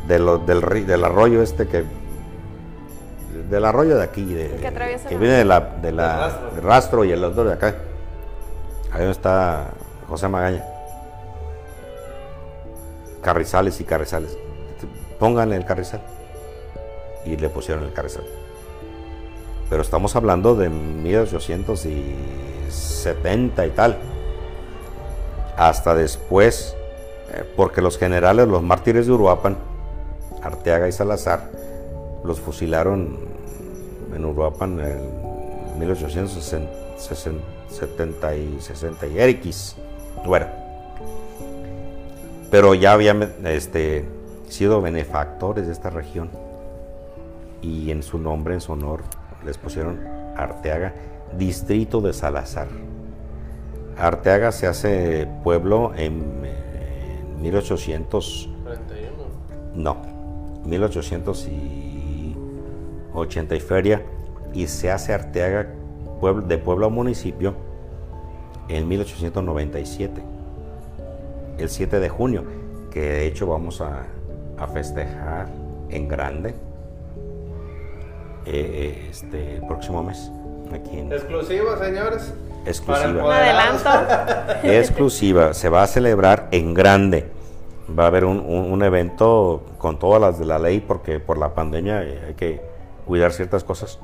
[0.06, 1.84] de lo- del arroyo este que...
[3.50, 4.50] Del arroyo de aquí, de-
[5.08, 6.50] Que viene de la, de la Del rastro.
[6.54, 7.74] del rastro y el otro de acá.
[8.92, 9.68] Ahí donde está
[10.08, 10.64] José Magaña.
[13.22, 14.36] Carrizales y carrizales.
[15.18, 16.00] Pónganle el carrizal.
[17.24, 18.22] Y le pusieron el carrizal.
[19.68, 23.96] Pero estamos hablando de 1870 y tal.
[25.56, 26.74] Hasta después,
[27.34, 29.56] eh, porque los generales, los mártires de Uruapan,
[30.42, 31.50] Arteaga y Salazar,
[32.24, 33.27] los fusilaron
[34.18, 39.76] en Uruapan en 1870 y 60 y X.
[40.26, 40.46] Bueno,
[42.50, 44.04] pero ya habían este,
[44.48, 46.30] sido benefactores de esta región
[47.62, 49.02] y en su nombre, en su honor,
[49.44, 50.00] les pusieron
[50.36, 50.94] Arteaga,
[51.36, 52.68] distrito de Salazar.
[53.96, 59.24] Arteaga se hace pueblo en, eh, 1800, 31.
[59.74, 59.96] no,
[60.64, 61.87] 1880 y
[63.60, 64.02] feria
[64.52, 65.66] y se hace Arteaga
[66.20, 67.54] pueblo, de pueblo a municipio
[68.68, 70.22] en 1897,
[71.58, 72.44] el 7 de junio,
[72.90, 74.02] que de hecho vamos a,
[74.58, 75.48] a festejar
[75.90, 76.54] en grande
[78.46, 80.30] eh, este el próximo mes
[80.72, 82.32] aquí en Exclusivo, señores.
[82.66, 83.88] exclusiva Un adelanto.
[84.64, 87.26] exclusiva se va a celebrar en grande
[87.98, 91.38] va a haber un, un- un evento con todas las de la ley porque por
[91.38, 92.60] la pandemia eh, hay que
[93.08, 93.98] cuidar ciertas cosas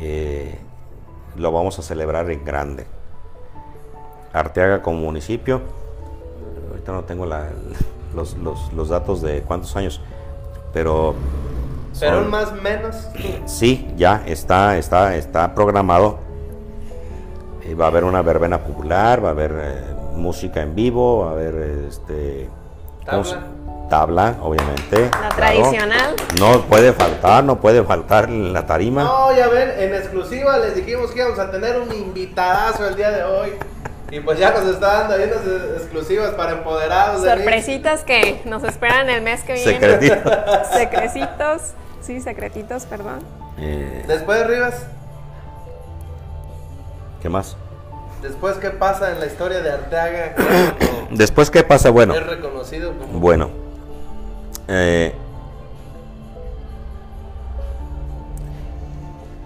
[0.00, 0.58] Eh,
[1.36, 2.86] lo vamos a celebrar en grande
[4.32, 5.60] Arteaga como municipio
[6.70, 7.48] ahorita no tengo la-
[8.14, 10.00] los, los- los datos de cuántos años
[10.72, 11.14] pero
[12.00, 13.08] Pero son- un más menos.
[13.46, 16.18] Sí, ya está, está, está programado.
[17.64, 21.30] Eh, va a haber una verbena popular, va a haber eh, música en vivo, va
[21.30, 21.54] a haber
[21.88, 22.48] este
[23.08, 23.36] ¿cómo se-
[23.88, 25.04] tabla, obviamente.
[25.04, 25.36] La claro.
[25.36, 26.16] tradicional.
[26.38, 29.02] No puede faltar, no puede faltar la tarima.
[29.04, 33.10] No, ya ven, en exclusiva les dijimos que íbamos a tener un invitadazo el día
[33.10, 33.52] de hoy.
[34.10, 37.22] Y pues ya nos está dando ahí unas exclusivas para empoderados.
[37.22, 39.72] Sorpresitas que nos esperan el mes que viene.
[39.72, 40.30] Secretito.
[40.72, 41.62] Secrecitos.
[42.00, 43.18] Sí, secretitos, perdón.
[43.58, 44.86] Eh, Después, Rivas,
[47.20, 47.56] ¿Qué más?
[48.22, 50.34] después, ¿qué pasa en la historia de Arteaga?
[51.10, 51.90] Después, ¿qué pasa?
[51.90, 53.18] Bueno, es reconocido como.
[53.18, 53.50] Bueno,
[54.68, 55.14] eh,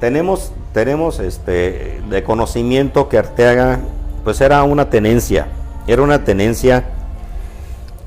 [0.00, 3.78] tenemos, tenemos este, de conocimiento que Arteaga,
[4.24, 5.46] pues era una tenencia,
[5.86, 6.84] era una tenencia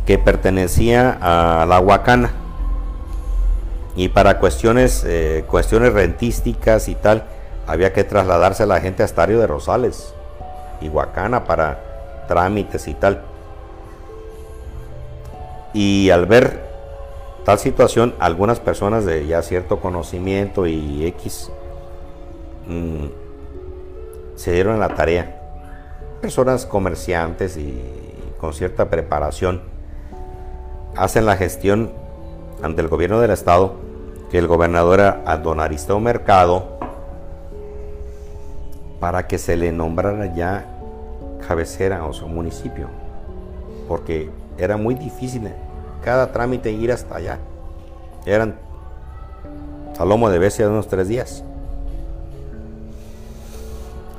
[0.06, 2.32] que pertenecía a la Huacana.
[3.96, 7.24] Y para cuestiones, eh, cuestiones rentísticas y tal,
[7.66, 10.14] había que trasladarse a la gente a Estario de Rosales
[10.82, 11.80] y Huacana para
[12.28, 13.22] trámites y tal.
[15.74, 16.75] Y al ver
[17.46, 21.52] tal situación, algunas personas de ya cierto conocimiento y X
[22.68, 23.06] mm,
[24.36, 25.42] se dieron a la tarea.
[26.22, 27.80] Personas comerciantes y
[28.40, 29.62] con cierta preparación
[30.98, 31.92] hacen la gestión
[32.64, 33.76] ante el gobierno del estado
[34.32, 36.80] que el gobernador a don Aristeo Mercado
[39.00, 40.66] para que se le nombrara ya
[41.48, 42.88] cabecera o su municipio
[43.88, 45.48] porque era muy difícil
[46.06, 47.40] cada trámite ir hasta allá
[48.28, 48.56] eran
[49.98, 51.44] a lomo de bestia de unos tres días.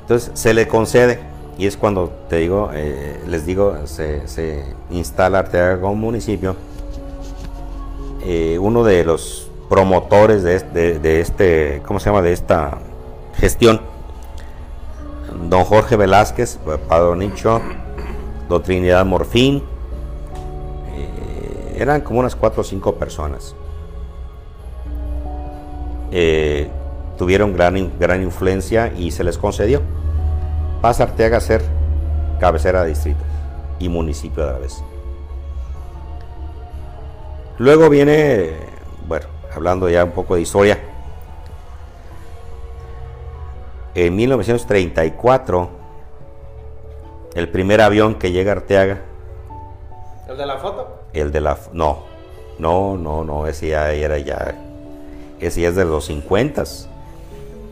[0.01, 1.19] Entonces se le concede
[1.57, 6.55] y es cuando te digo, eh, les digo, se, instala Arteaga como municipio.
[8.23, 12.21] Eh, uno de los promotores de, este, ¿cómo se llama?
[12.21, 12.79] De esta
[13.35, 13.79] gestión,
[15.49, 17.61] don Jorge Velázquez, Padre Nicho,
[18.63, 19.63] Trinidad Morfín,
[21.77, 23.55] eran como unas cuatro o cinco personas.
[27.17, 29.81] tuvieron gran, gran influencia y se les concedió
[30.81, 31.61] pasa Arteaga a ser
[32.39, 33.23] cabecera de distrito
[33.79, 34.83] y municipio de la vez.
[37.57, 38.53] Luego viene,
[39.07, 40.79] bueno, hablando ya un poco de historia,
[43.95, 45.69] en 1934,
[47.33, 49.01] el primer avión que llega a Arteaga.
[50.29, 50.96] ¿El de la foto?
[51.17, 51.57] El de la.
[51.73, 52.03] No,
[52.59, 54.55] no, no, no, ese ya era ya.
[55.39, 56.63] Ese ya es de los 50.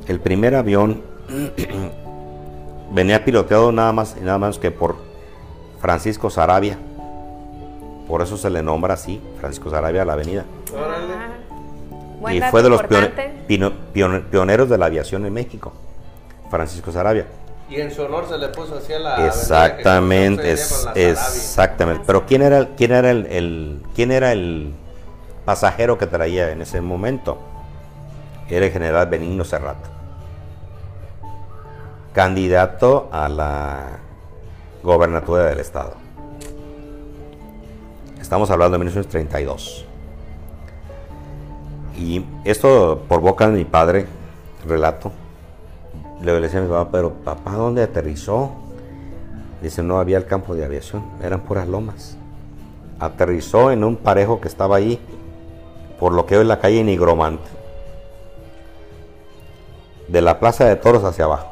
[0.07, 1.03] El primer avión
[2.91, 4.95] venía piloteado nada más y nada menos que por
[5.79, 6.77] Francisco Sarabia.
[8.07, 10.45] Por eso se le nombra así, Francisco Sarabia la avenida.
[12.31, 12.83] y fue de los
[14.29, 15.73] pioneros de la aviación en México,
[16.49, 17.25] Francisco Sarabia.
[17.69, 22.03] Y en su honor se le puso así a la Exactamente, exactamente.
[22.05, 24.73] Pero quién era quién era el, quién era el
[25.45, 27.39] pasajero que traía en ese momento?
[28.49, 29.95] Era el general Benigno Serrato
[32.15, 33.99] candidato a la
[34.81, 35.95] gobernatura del estado.
[38.21, 39.85] Estamos hablando de 1932.
[41.97, 44.05] Y esto por boca de mi padre,
[44.65, 45.11] relato.
[46.21, 48.51] Le decía a mi papá, pero papá, ¿dónde aterrizó?
[49.61, 52.17] Dice, no había el campo de aviación, eran puras lomas.
[52.99, 54.99] Aterrizó en un parejo que estaba ahí,
[55.99, 57.49] por lo que hoy es la calle Nigromante.
[60.07, 61.51] De la plaza de toros hacia abajo.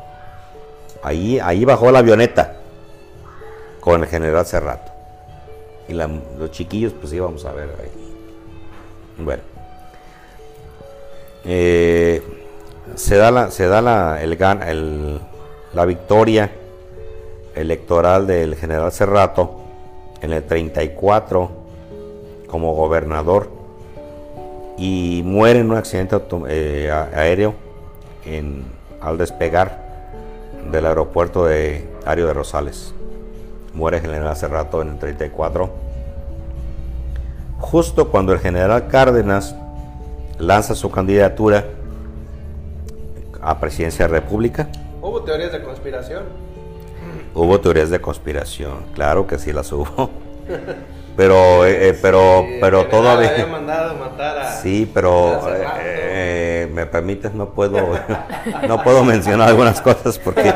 [1.01, 2.57] Ahí, ahí bajó la avioneta
[3.79, 4.91] con el general Cerrato.
[5.87, 7.91] Y los chiquillos, pues íbamos a ver ahí.
[9.17, 9.43] Bueno.
[11.45, 12.42] Eh,
[12.95, 15.19] se da la, se da la, el,
[15.73, 16.51] la victoria
[17.55, 19.61] electoral del general Cerrato
[20.21, 21.51] en el 34
[22.47, 23.49] como gobernador
[24.77, 26.19] y muere en un accidente
[26.49, 27.53] eh, aéreo
[28.25, 28.65] en,
[29.01, 29.83] al despegar
[30.71, 32.93] del aeropuerto de Ario de Rosales.
[33.73, 35.69] Muere el general hace rato en el 34.
[37.59, 39.55] Justo cuando el general Cárdenas
[40.37, 41.65] lanza su candidatura
[43.43, 44.67] a presidencia de la República.
[45.01, 46.23] ¿Hubo teorías de conspiración?
[47.33, 50.09] Hubo teorías de conspiración, claro que sí las hubo.
[51.15, 53.29] Pero, eh, eh, pero, pero todavía.
[53.29, 55.43] Había mandado matar a, sí, pero
[56.73, 57.77] me permites, no puedo,
[58.67, 60.51] no puedo mencionar algunas cosas porque,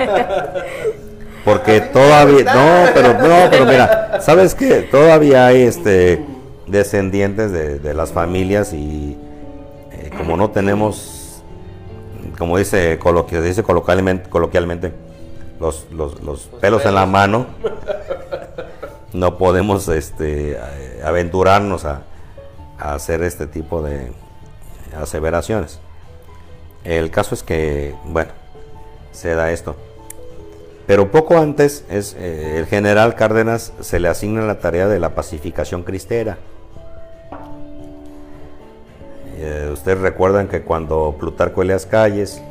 [1.46, 6.26] porque todavía, no, pero no, pero mira, sabes que todavía hay este
[6.68, 9.18] descendientes de, las familias y
[9.94, 11.17] eh, como no tenemos,
[12.38, 14.94] como dice, coloquio, dice coloquialmente, coloquialmente
[15.60, 17.48] los, los, pelos en la mano,
[19.14, 20.58] no podemos este,
[21.04, 22.04] aventurarnos a
[22.78, 24.12] hacer este tipo de
[24.96, 25.80] aseveraciones.
[26.84, 28.32] El caso es que, bueno,
[29.12, 29.76] se da esto.
[30.86, 35.14] Pero poco antes, es, eh, el general Cárdenas se le asigna la tarea de la
[35.16, 36.38] pacificación cristera.
[39.40, 42.42] Eh, ustedes recuerdan que cuando Plutarco Elias Calles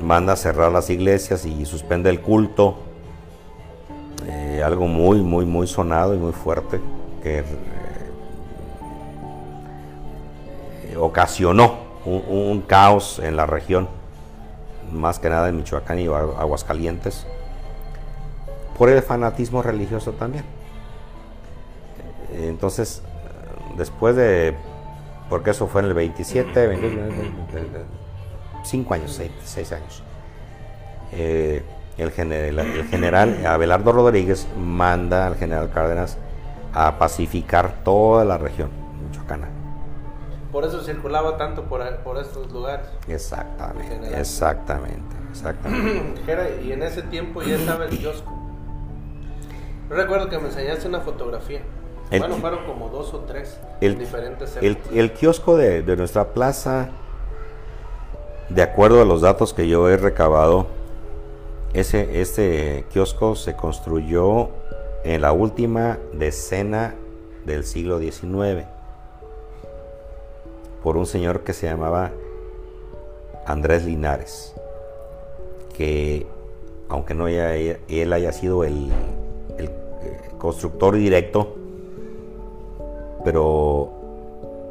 [0.00, 2.78] manda a cerrar las iglesias y suspende el culto,
[4.26, 6.80] eh, algo muy, muy, muy sonado y muy fuerte
[7.22, 7.44] que
[10.98, 13.88] ocasionó un, caos en la región,
[14.90, 17.26] más que nada en Michoacán y Aguascalientes,
[18.76, 20.44] por el fanatismo religioso también.
[22.34, 23.02] Entonces,
[23.76, 24.56] después de,
[25.32, 26.78] porque eso fue en el 27,
[28.64, 30.02] 5 años, 6, años,
[31.10, 31.62] eh,
[31.96, 36.18] el, general, el general Abelardo Rodríguez manda al general Cárdenas
[36.74, 38.68] a pacificar toda la región
[39.06, 39.48] michoacana
[40.52, 42.86] por eso circulaba tanto por, por estos lugares.
[43.08, 46.60] Exactamente, exactamente, exactamente.
[46.62, 48.30] y en ese tiempo ya estaba el kiosco.
[49.88, 51.62] Yo recuerdo que me enseñaste una fotografía.
[52.18, 56.90] Bueno, fueron como dos o tres el, diferentes el, el, kiosco de, de, nuestra plaza,
[58.48, 60.66] de acuerdo a los datos que yo he recabado,
[61.74, 64.50] ese, este kiosco se construyó
[65.04, 66.94] en la última decena
[67.44, 68.66] del siglo XIX
[70.82, 72.10] por un señor que se llamaba
[73.46, 74.54] Andrés Linares,
[75.76, 76.26] que
[76.88, 78.90] aunque no haya, él haya sido el,
[79.58, 81.56] el eh, constructor directo,
[83.24, 83.90] pero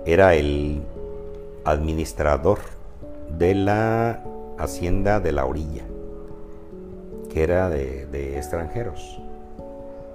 [0.06, 0.82] era el
[1.64, 2.60] administrador
[3.38, 4.24] de la
[4.58, 5.84] hacienda de la orilla,
[7.30, 9.20] que era de, extranjeros,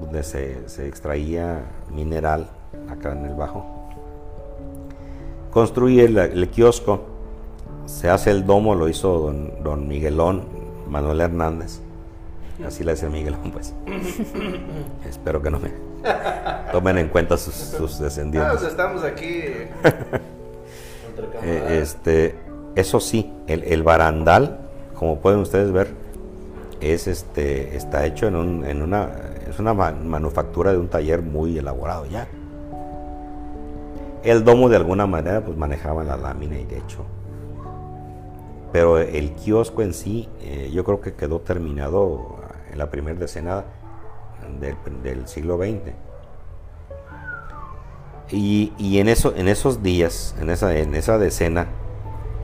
[0.00, 2.48] donde se, extraía mineral
[2.88, 3.64] acá en el bajo.
[5.50, 7.00] Construye el, kiosco,
[7.86, 10.44] se hace el domo, lo hizo don, don Miguelón,
[10.88, 11.80] Manuel Hernández.
[12.66, 13.74] Así le dice Miguelón, pues.
[15.08, 15.85] Espero que no me
[16.72, 18.62] tomen en cuenta sus, descendientes.
[18.62, 19.42] Ah, estamos aquí.
[21.42, 22.34] Eh, este,
[22.74, 24.58] eso sí, el, barandal,
[24.94, 25.88] como pueden ustedes ver,
[26.82, 29.08] es este, está hecho en, una,
[29.48, 32.28] es una manufactura de un taller muy elaborado ya.
[34.24, 37.06] El domo de alguna manera pues manejaba la lámina y de hecho.
[38.72, 42.36] Pero el kiosco en sí, eh, yo creo que quedó terminado
[42.70, 43.64] en la primera decena
[44.60, 45.92] del, siglo XX.
[48.30, 51.68] Y, en, eso, en esos días, en esa, en esa decena,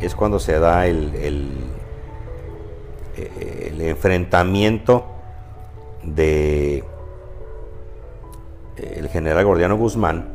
[0.00, 1.50] es cuando se da el, el,
[3.80, 5.05] enfrentamiento
[6.05, 6.84] de
[8.76, 10.28] el general Gordiano Guzmán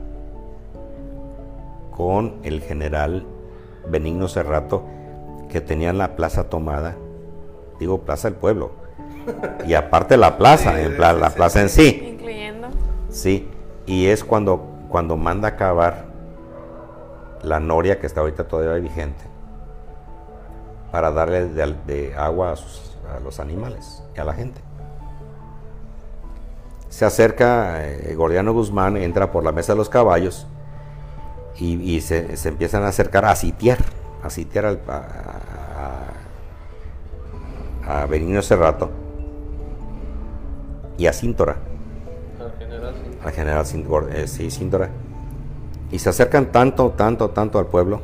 [1.95, 3.25] con el general
[3.89, 4.83] Benigno Cerrato
[5.49, 6.95] que tenían la plaza tomada,
[7.79, 8.71] digo plaza del pueblo,
[9.65, 12.13] y aparte la plaza, la plaza en sí.
[12.13, 12.67] Incluyendo.
[13.09, 13.49] Sí,
[13.85, 16.05] y es cuando, cuando manda acabar
[17.43, 19.23] la noria que está ahorita todavía vigente
[20.91, 24.61] para darle de, agua a, los animales y a la gente.
[26.89, 30.47] Se acerca eh, Gordiano Guzmán, entra por la mesa de los caballos
[31.59, 33.79] y, se, empiezan a acercar a sitiar,
[34.23, 35.31] a sitiar al, a,
[38.01, 39.06] a Benigno Cerrato
[40.97, 41.57] y a Cíntora.
[43.23, 44.15] Al general Cíntora.
[44.17, 44.89] Eh, sí, Cíntora.
[45.91, 48.01] Y se acercan tanto, tanto, tanto al pueblo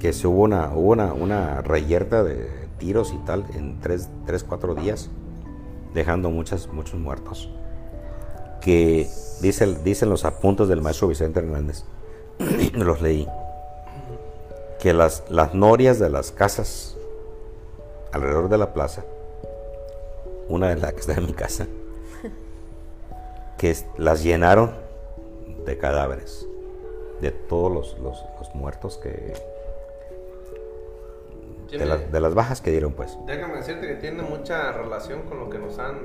[0.00, 2.48] que se hubo una, una, una reyerta de
[2.78, 5.10] tiros y tal en tres, tres, cuatro días,
[5.94, 7.50] dejando muchas, muchos muertos.
[8.60, 9.08] Que
[9.40, 11.84] dicen, dicen los apuntes del maestro Vicente Hernández,
[12.72, 13.28] los leí,
[14.80, 16.96] que las, las norias de las casas
[18.12, 19.04] alrededor de la plaza,
[20.50, 21.66] una de las que está en mi casa,
[23.56, 24.74] que las llenaron
[25.64, 26.46] de cadáveres,
[27.20, 29.34] de todos los, los muertos que,
[31.78, 33.16] de, las bajas que dieron, pues.
[33.26, 35.98] Déjame decirte que tiene mucha relación con lo que nos han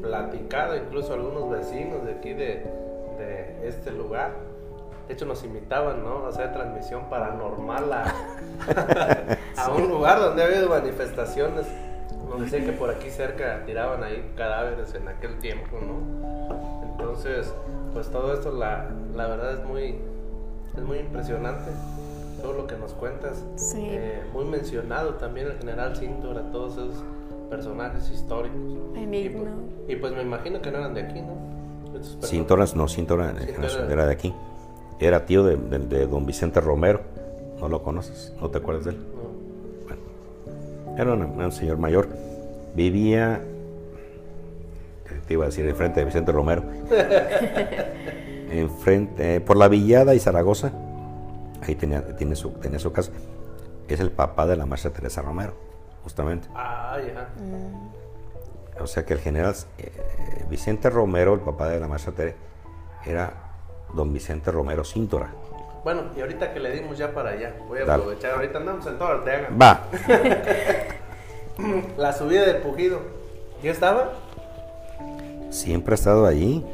[0.00, 2.64] platicado, incluso algunos vecinos de aquí de,
[3.18, 4.32] de este lugar.
[5.06, 6.24] De hecho, nos invitaban, ¿no?
[6.24, 8.14] A hacer transmisión paranormal a,
[9.56, 11.66] a un lugar donde ha habido manifestaciones.
[12.30, 16.90] Nos decían que por aquí cerca tiraban ahí cadáveres en aquel tiempo, ¿no?
[16.90, 17.52] Entonces,
[17.92, 19.96] pues todo esto, la, la verdad es muy,
[20.76, 21.70] es muy impresionante
[22.40, 23.44] todo lo que nos cuentas.
[23.76, 27.04] Eh, muy mencionado también el general Cintura, todos esos
[27.48, 28.58] personajes históricos.
[29.88, 31.50] Y, pues, me imagino que no eran de aquí, ¿no?
[32.22, 33.34] Cintora, no, Cintora,
[33.90, 34.32] era de aquí.
[34.98, 37.00] Era tío de, don Vicente Romero.
[37.58, 38.32] ¿No lo conoces?
[38.40, 38.98] ¿No te acuerdas de él?
[41.00, 42.08] Era un, señor mayor.
[42.74, 43.40] Vivía,
[45.26, 46.62] te iba a decir, enfrente de Vicente Romero.
[48.50, 50.72] enfrente, eh, por la Villada y Zaragoza
[51.62, 53.12] ahí tenía, tiene su, tenía su casa,
[53.88, 55.54] es el papá de la maestra Teresa Romero,
[56.02, 56.48] justamente.
[56.54, 57.28] Ah, ya.
[58.80, 59.90] O sea que el general eh,
[60.48, 62.36] Vicente Romero, el papá de la maestra Teresa,
[63.04, 63.32] era
[63.94, 65.30] don Vicente Romero Cíntora.
[65.82, 68.98] Bueno, y ahorita que le dimos ya para allá, voy a aprovechar, ahorita andamos en
[68.98, 69.48] todo Arteaga.
[69.60, 69.86] Va.
[71.96, 73.00] la subida del Pujido,
[73.62, 74.12] ¿ya estaba?
[75.50, 76.64] Siempre ha estado ahí.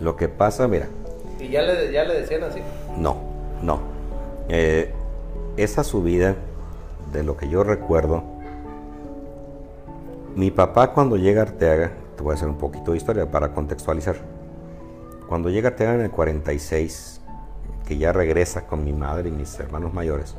[0.00, 0.86] Lo que pasa, mira.
[1.40, 2.60] ¿Y ya le, ya le decían así?
[2.98, 3.16] No,
[3.62, 3.80] no.
[4.48, 4.92] Eh,
[5.56, 6.34] esa subida,
[7.12, 8.22] de lo que yo recuerdo,
[10.34, 13.54] mi papá cuando llega a Arteaga, te voy a hacer un poquito de historia para
[13.54, 14.16] contextualizar.
[15.26, 17.22] Cuando llega a Arteaga en el 46,
[17.86, 20.34] que ya regresa con mi madre y mis hermanos mayores,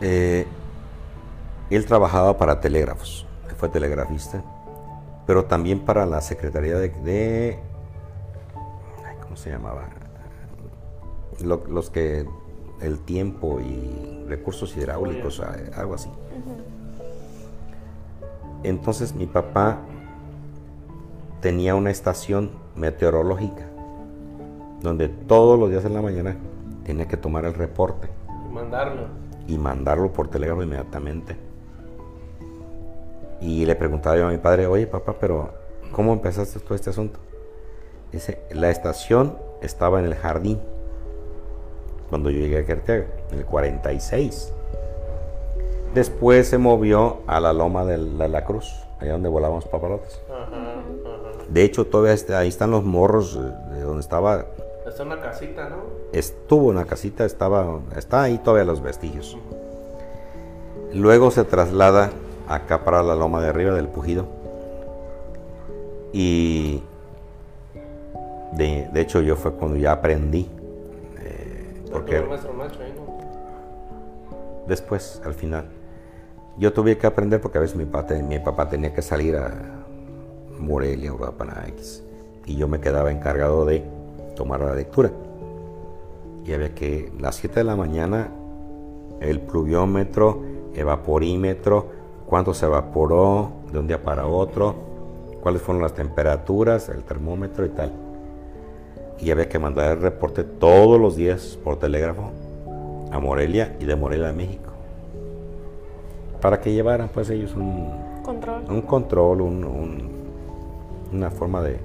[0.00, 0.46] eh,
[1.70, 3.26] él trabajaba para telégrafos,
[3.56, 4.44] fue telegrafista,
[5.26, 7.58] pero también para la Secretaría de, de
[9.22, 9.88] ¿cómo se llamaba?
[11.42, 12.26] los que
[12.80, 15.40] el tiempo y recursos hidráulicos,
[15.74, 16.10] algo así.
[18.62, 19.78] Entonces mi papá
[21.40, 23.65] tenía una estación meteorológica
[24.82, 26.36] donde todos los días en la mañana
[26.84, 28.08] tenía que tomar el reporte
[28.48, 29.02] Y mandarlo.
[29.48, 31.36] y mandarlo por telégrafo inmediatamente.
[33.40, 35.50] Y le preguntaba yo a mi padre, oye papá, pero
[35.92, 37.18] ¿cómo empezaste todo este asunto?
[38.12, 40.58] Dice, la estación estaba en el jardín
[42.08, 44.52] cuando yo llegué a Arteaga, en el 46.
[45.94, 50.20] Después se movió a la loma de la, la Cruz, allá donde volábamos papalotes.
[50.30, 50.82] Ajá, ajá.
[51.48, 54.46] De hecho, todavía está- ahí están los morros eh, de donde estaba,
[54.96, 55.76] Está una casita, ¿no?
[56.14, 59.36] estuvo una casita, estaba, está ahí todavía los vestigios.
[60.94, 62.12] Luego se traslada
[62.48, 64.24] acá para la loma de arriba del Pujido.
[66.14, 66.82] Y
[68.52, 70.48] de, de hecho yo fue cuando ya aprendí.
[71.20, 72.24] eh, Porque
[74.66, 75.66] después, al final,
[76.56, 79.52] yo tuve que aprender porque a veces mi papá, mi papá tenía que salir a
[80.58, 82.02] Morelia o a Pana X.
[82.46, 83.84] Y yo me quedaba encargado de
[84.36, 85.10] tomar la lectura.
[86.44, 88.28] Y había que, las 7 de la mañana,
[89.20, 90.42] el pluviómetro,
[90.74, 91.86] evaporímetro,
[92.26, 94.74] cuánto se evaporó de un día para otro,
[95.42, 97.92] cuáles fueron las temperaturas, el termómetro y tal.
[99.18, 102.30] Y había que mandar el reporte todos los días por telégrafo
[103.10, 104.70] a Morelia y de Morelia a México.
[106.40, 107.88] Para que llevaran pues ellos un,
[108.22, 108.62] Control.
[108.68, 110.16] un control, un- un-
[111.12, 111.78] una forma de,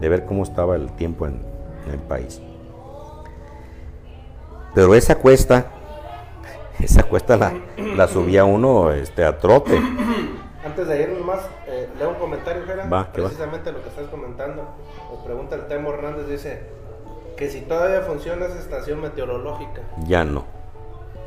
[0.00, 1.36] de ver cómo estaba el tiempo en,
[1.86, 2.40] en el país.
[4.74, 5.66] Pero esa cuesta,
[6.80, 7.52] esa cuesta la,
[7.96, 9.80] la subía uno este, a trote.
[10.64, 12.86] Antes de irnos más, eh, leo un comentario, Jera.
[12.86, 13.12] Va.
[13.12, 14.62] Precisamente lo que estás comentando.
[15.12, 16.60] Nos pregunta el Temo Hernández, dice
[17.36, 19.82] que si todavía funciona esa estación meteorológica.
[20.06, 20.44] Ya no.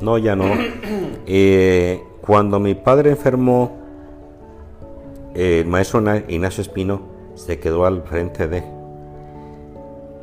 [0.00, 0.44] No, ya no.
[1.28, 3.78] Eh, cuando mi padre enfermó,
[5.34, 7.02] eh, el maestro Na- Ignacio Espino
[7.34, 8.62] se quedó al frente de.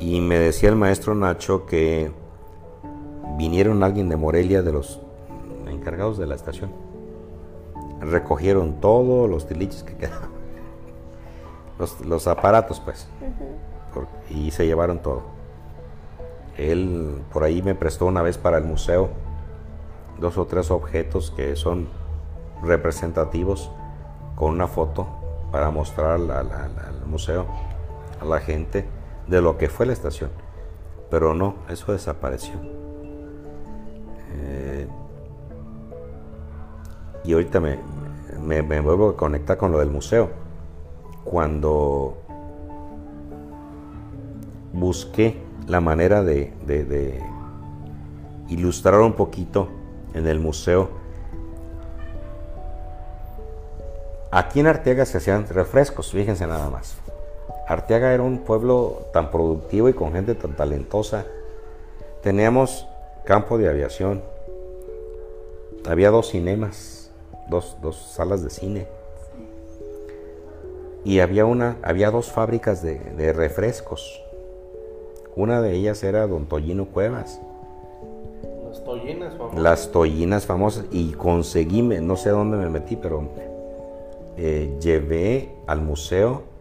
[0.00, 2.10] Y me decía el maestro Nacho que
[3.36, 5.00] vinieron alguien de Morelia, de los
[5.68, 6.70] encargados de la estación.
[8.00, 10.30] Recogieron todos los tiliches que quedaban.
[11.78, 13.08] Los, los aparatos, pues.
[13.92, 15.22] Por- y se llevaron todo.
[16.56, 19.08] Él por ahí me prestó una vez para el museo
[20.20, 21.88] dos o tres objetos que son
[22.62, 23.70] representativos
[24.36, 25.06] con una foto
[25.50, 27.46] para mostrar al museo,
[28.20, 28.86] a la gente,
[29.28, 30.30] de lo que fue la estación.
[31.10, 32.54] Pero no, eso desapareció.
[34.36, 34.88] Eh,
[37.24, 37.78] y ahorita me,
[38.62, 40.30] me, vuelvo a conectar con lo del museo.
[41.24, 42.18] Cuando
[44.72, 47.22] busqué la manera de- de
[48.48, 49.68] ilustrar un poquito
[50.12, 50.90] en el museo.
[54.30, 56.96] Aquí en Arteaga se hacían refrescos, fíjense nada más.
[57.66, 61.24] Arteaga era un pueblo tan productivo y con gente tan talentosa.
[62.22, 62.86] Teníamos
[63.24, 64.22] campo de aviación.
[65.86, 67.10] Había dos cinemas,
[67.48, 68.86] dos, dos salas de cine.
[71.04, 74.22] Y había, una, había dos fábricas de, de refrescos.
[75.36, 77.40] Una de ellas era Don Tollino Cuevas.
[78.68, 79.60] Las tollinas, famosas.
[79.60, 80.84] Las tollinas famosas.
[80.90, 83.28] Y conseguí, no sé dónde me metí, pero
[84.36, 86.53] eh, llevé al museo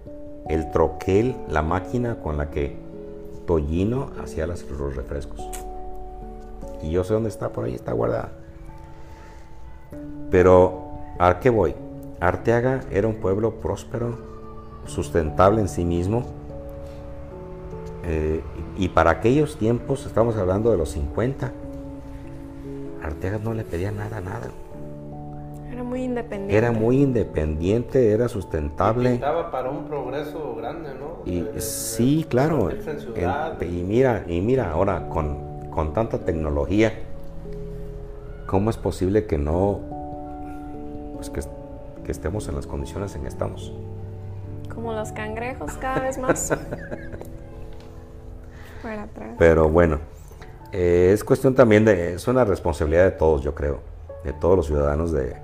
[0.47, 2.75] el troquel, la máquina con la que
[3.45, 5.41] Tollino hacía los refrescos.
[6.81, 8.31] Y yo sé dónde está, por ahí está guardada.
[10.29, 10.89] Pero,
[11.19, 11.75] ¿a qué voy?
[12.19, 14.17] Arteaga era un pueblo próspero,
[14.85, 16.25] sustentable en sí mismo.
[18.05, 18.41] eh,
[18.77, 21.51] y para aquellos tiempos, estamos hablando de los 50,
[23.01, 24.47] Arteaga no le pedía nada, nada.
[25.83, 26.57] Era muy independiente.
[26.57, 29.11] Era muy independiente, era sustentable.
[29.11, 31.21] Pintaba para un progreso grande, ¿no?
[31.25, 32.69] Y De- de- sí, de claro.
[32.71, 36.93] en y mira, y mira ahora con, con tanta tecnología,
[38.47, 39.79] ¿cómo es posible que no,
[41.15, 41.41] pues que,
[42.03, 43.73] que estemos en las condiciones en que estamos?
[44.73, 46.53] Como los cangrejos cada vez más.
[48.81, 49.35] Fuera atrás.
[49.37, 49.99] Pero bueno,
[50.71, 53.79] eh, es cuestión también de, es una responsabilidad de todos, yo creo,
[54.23, 55.35] de todos los ciudadanos de,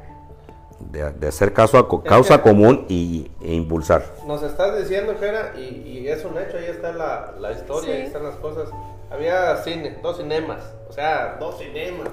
[0.79, 4.03] de, de hacer caso a Es causa que- común y, e impulsar.
[4.25, 7.97] Nos estás diciendo, Jera, y, y es un hecho, ahí está la, la historia, Sí.
[8.01, 8.69] ahí están las cosas.
[9.11, 12.09] Había cine, dos cinemas, o sea, dos cinemas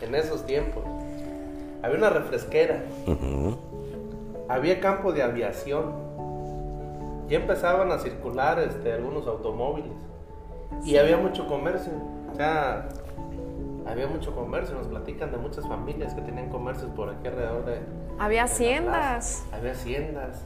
[0.00, 0.82] en esos tiempos.
[1.82, 2.82] Había una refresquera,
[4.48, 5.92] había campo de aviación.
[7.28, 9.92] Ya empezaban a circular este, algunos automóviles.
[10.84, 11.92] Y había mucho comercio.
[12.32, 12.88] O sea,
[13.88, 14.74] había mucho comercio.
[14.76, 17.80] Nos platican de muchas familias que tenían comercios por aquí alrededor de.
[18.18, 19.44] Había de haciendas.
[19.48, 19.56] plaza.
[19.56, 20.44] Había haciendas.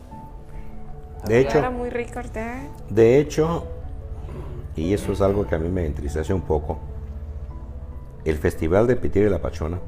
[1.26, 2.64] De hecho, Era muy rico Arteaga.
[2.88, 3.64] De hecho,
[4.74, 6.78] y eso es algo que a mí me entristece un poco,
[8.24, 9.78] el Festival de Pitir y la Pachona,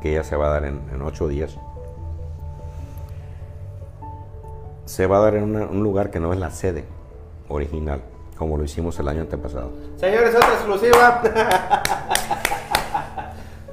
[0.00, 1.56] que ya se va a dar en, ocho días,
[4.86, 6.84] se va a dar en un lugar que no es la sede
[7.48, 8.00] original,
[8.36, 9.70] como lo hicimos el año antepasado.
[9.96, 11.22] Señores, otra exclusiva.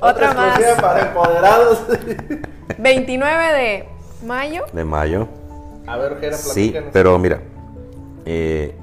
[0.01, 0.59] otra, más.
[0.59, 1.85] exclusiva para empoderados.
[2.77, 3.89] 29 de
[4.25, 4.65] mayo.
[4.73, 5.27] De mayo.
[5.87, 7.41] A ver, ¿qué era Sí, pero mira,
[8.25, 8.75] eh,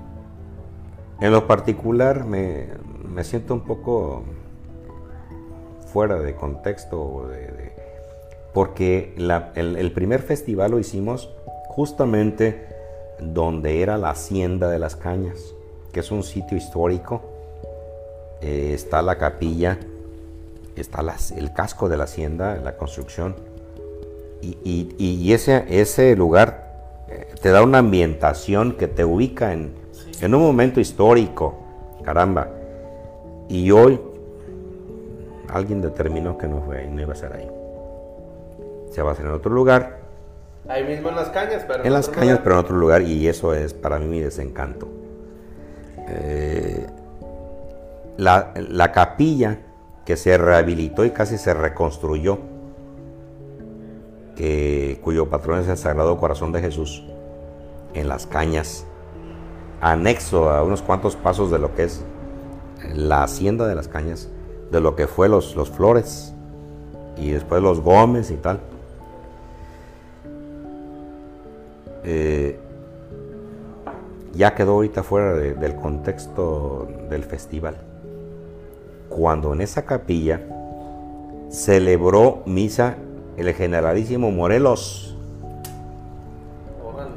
[1.20, 2.68] en lo particular me,
[3.22, 4.22] siento un poco
[5.92, 7.28] fuera de contexto,
[8.52, 11.32] porque el, primer festival lo hicimos
[11.68, 12.66] justamente
[13.20, 15.54] donde era la hacienda de las cañas,
[15.92, 17.22] que es un sitio histórico.
[18.40, 19.78] Eh, está la capilla,
[20.80, 21.02] está
[21.36, 23.36] el casco de la hacienda, la construcción.
[24.40, 29.72] Y, ese, ese lugar eh, te da una ambientación que te ubica en,
[30.20, 31.58] en un momento histórico,
[32.04, 32.48] caramba.
[33.48, 34.00] Y hoy
[35.48, 37.50] alguien determinó que no fue no iba a ser ahí.
[38.92, 39.98] Se va a hacer en otro lugar.
[40.68, 43.02] Ahí mismo en las cañas, pero en, las cañas, pero en otro lugar.
[43.02, 44.88] Y eso es para mí mi desencanto.
[46.08, 46.86] Eh,
[48.18, 49.58] la, la capilla
[50.08, 52.38] que se rehabilitó y casi se reconstruyó,
[54.36, 57.04] que, cuyo patrón es el Sagrado Corazón de Jesús,
[57.92, 58.86] en las cañas
[59.82, 62.06] anexo a unos cuantos pasos de lo que es
[62.94, 64.30] la hacienda de las cañas,
[64.70, 66.32] de lo que fue los, los Flores
[67.18, 68.60] y después los Gómez y tal.
[72.04, 72.58] Eh,
[74.32, 77.87] ya quedó ahorita fuera del contexto del festival.
[79.08, 80.40] Cuando en esa capilla
[81.50, 82.96] celebró misa
[83.36, 85.16] el generalísimo Morelos.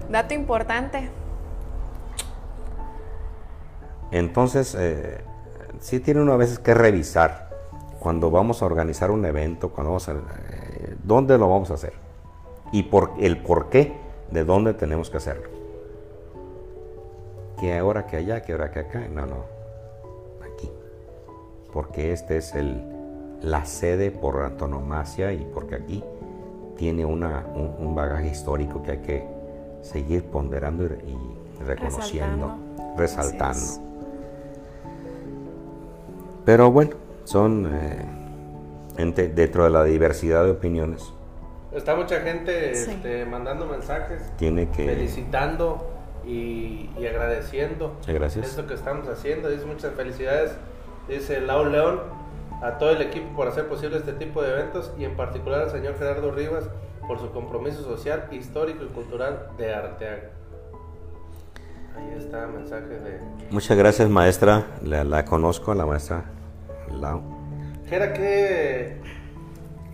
[0.10, 1.10] Dato importante.
[4.12, 5.22] Entonces, eh,
[5.80, 7.50] sí tiene uno a veces que revisar
[8.00, 11.94] cuando vamos a organizar un evento, cuando vamos a, eh, dónde lo vamos a hacer
[12.72, 13.94] y por, el por qué
[14.32, 15.50] de dónde tenemos que hacerlo.
[17.60, 19.61] Que ahora que allá, que ahora que acá, no, no.
[21.72, 22.82] Porque este es el,
[23.42, 26.04] la sede por antonomasia y porque aquí
[26.78, 29.28] tiene una, un, bagaje histórico que hay que
[29.82, 32.56] seguir ponderando y, reconociendo,
[32.98, 33.62] resaltando.
[36.44, 36.92] Pero bueno,
[37.24, 38.06] son eh,
[38.98, 41.14] dentro de la diversidad de opiniones.
[41.72, 44.86] Está mucha gente este, mandando mensajes, Tiene que...
[44.86, 45.88] felicitando
[46.26, 48.50] y, agradeciendo Gracias.
[48.50, 49.50] esto que estamos haciendo.
[49.50, 50.52] Dice muchas felicidades,
[51.08, 52.00] dice Lau León,
[52.62, 55.72] a todo el equipo por hacer posible este tipo de eventos y en particular al
[55.72, 56.70] señor Gerardo Rivas
[57.08, 60.30] por su compromiso social, histórico y cultural de Arteaga.
[61.98, 63.20] Ahí está el mensaje de...
[63.50, 64.68] Muchas gracias, maestra.
[64.84, 66.26] La, la conozco, la maestra
[67.00, 67.22] Lau.
[67.90, 69.02] Gera, ¿qué,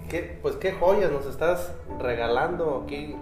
[0.09, 3.15] qué, pues qué joyas nos estás regalando aquí.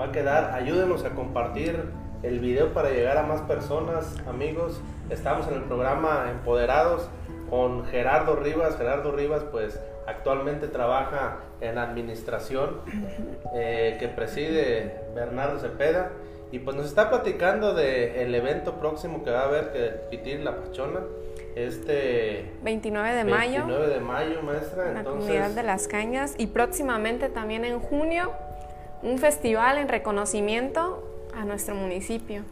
[0.00, 0.52] Va a quedar.
[0.54, 1.90] Ayúdenos a compartir
[2.22, 4.80] el video para llegar a más personas, amigos.
[5.10, 7.08] Estamos en el programa Empoderados
[7.52, 8.78] con Gerardo Rivas.
[8.78, 12.80] Gerardo Rivas, pues actualmente trabaja en administración
[13.54, 16.12] eh, que preside Bernardo Cepeda
[16.50, 20.56] y pues nos está platicando del evento próximo que va a haber, que Pitir La
[20.56, 21.00] Pachona,
[21.54, 22.50] este...
[22.62, 23.66] 29 de mayo.
[23.66, 24.88] 29 de mayo, maestra.
[24.88, 26.34] En la comunidad de Las Cañas.
[26.38, 28.32] Y próximamente también en junio,
[29.02, 32.44] un festival en reconocimiento a nuestro municipio.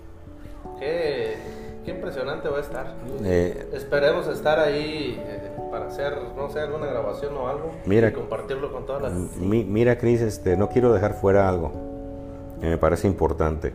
[0.78, 1.38] Qué,
[1.84, 2.94] qué impresionante va a estar.
[3.24, 7.70] Eh, Esperemos estar ahí eh, para hacer, no sé, alguna grabación o algo.
[7.86, 9.12] Mira, y compartirlo con todas las...
[9.38, 11.72] mira, Cris, este, no quiero dejar fuera algo
[12.60, 13.72] que me parece importante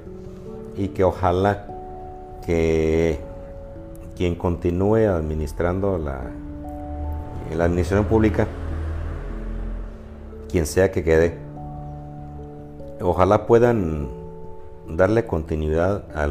[0.78, 1.68] y que ojalá
[2.46, 3.20] que
[4.16, 6.22] quien continúe administrando la,
[7.56, 8.48] la administración pública,
[10.50, 11.38] quien sea que quede,
[13.02, 14.10] ojalá puedan
[14.88, 16.28] darle continuidad a,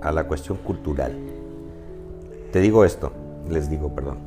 [0.00, 1.12] a la cuestión cultural.
[2.52, 3.12] Te digo esto,
[3.48, 4.18] les digo, perdón.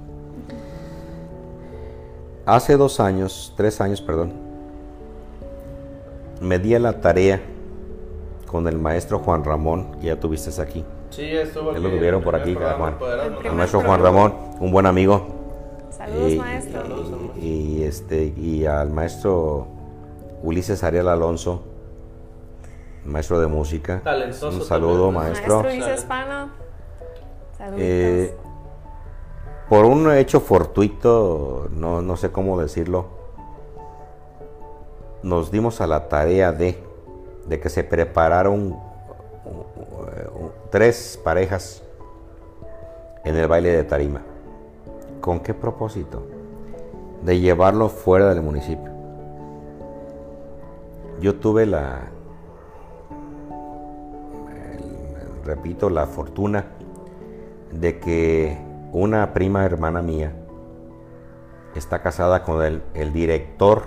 [2.46, 4.34] Hace dos años, tres años, perdón,
[6.42, 7.42] me di a la tarea
[8.48, 10.84] con el maestro Juan Ramón, que ya tuviste aquí.
[11.12, 11.80] Sí, estuvo aquí.
[11.80, 12.96] lo tuvieron por aquí, Juan.
[13.44, 15.28] El maestro Juan Ramón, un buen amigo.
[15.92, 16.84] Saludos, maestro.
[17.40, 19.68] Y, este, y al maestro
[20.42, 21.64] Ulises Ariel Alonso,
[23.12, 24.02] maestro de música.
[24.04, 25.64] Talentoso un saludo, maestro.
[25.64, 26.50] Maestro Ulises Pano.
[27.78, 28.34] Eh,
[29.68, 33.08] por un hecho fortuito, no, no sé cómo decirlo,
[35.24, 36.90] nos dimos a la tarea de
[37.50, 38.78] de que se prepararon
[40.70, 41.82] tres parejas
[43.26, 44.22] en el baile de tarima.
[45.20, 46.22] ¿Con qué propósito?
[47.24, 48.92] De llevarlo fuera del municipio.
[51.20, 52.04] Yo tuve la,
[55.46, 56.66] repito, la fortuna
[57.72, 58.58] de que
[58.92, 60.34] una prima hermana mía
[61.76, 63.84] está casada con el, el director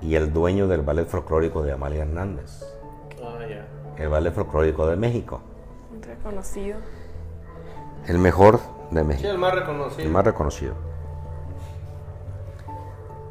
[0.00, 2.62] y el dueño del ballet folclórico de Amalia Hernández,
[3.22, 3.66] Ah, ya.
[4.02, 5.40] el ballet folclórico de México,
[6.06, 6.78] Reconocido.
[8.06, 8.60] el mejor
[8.90, 9.28] de Sí, México.
[9.30, 10.02] el más reconocido.
[10.04, 10.74] el más reconocido.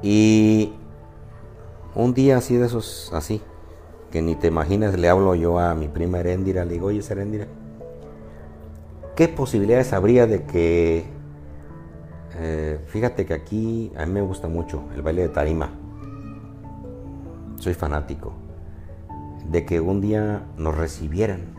[0.01, 0.73] Y
[1.95, 3.41] un día así de esos, así,
[4.11, 7.47] que ni te imaginas, le hablo yo a mi prima Heréndira, le digo, oye, Heréndira,
[9.15, 11.05] ¿qué posibilidades habría de que,
[12.35, 15.69] eh, fíjate que aquí a mí me gusta mucho el baile de tarima,
[17.57, 18.33] soy fanático,
[19.49, 21.55] de que un día nos recibieran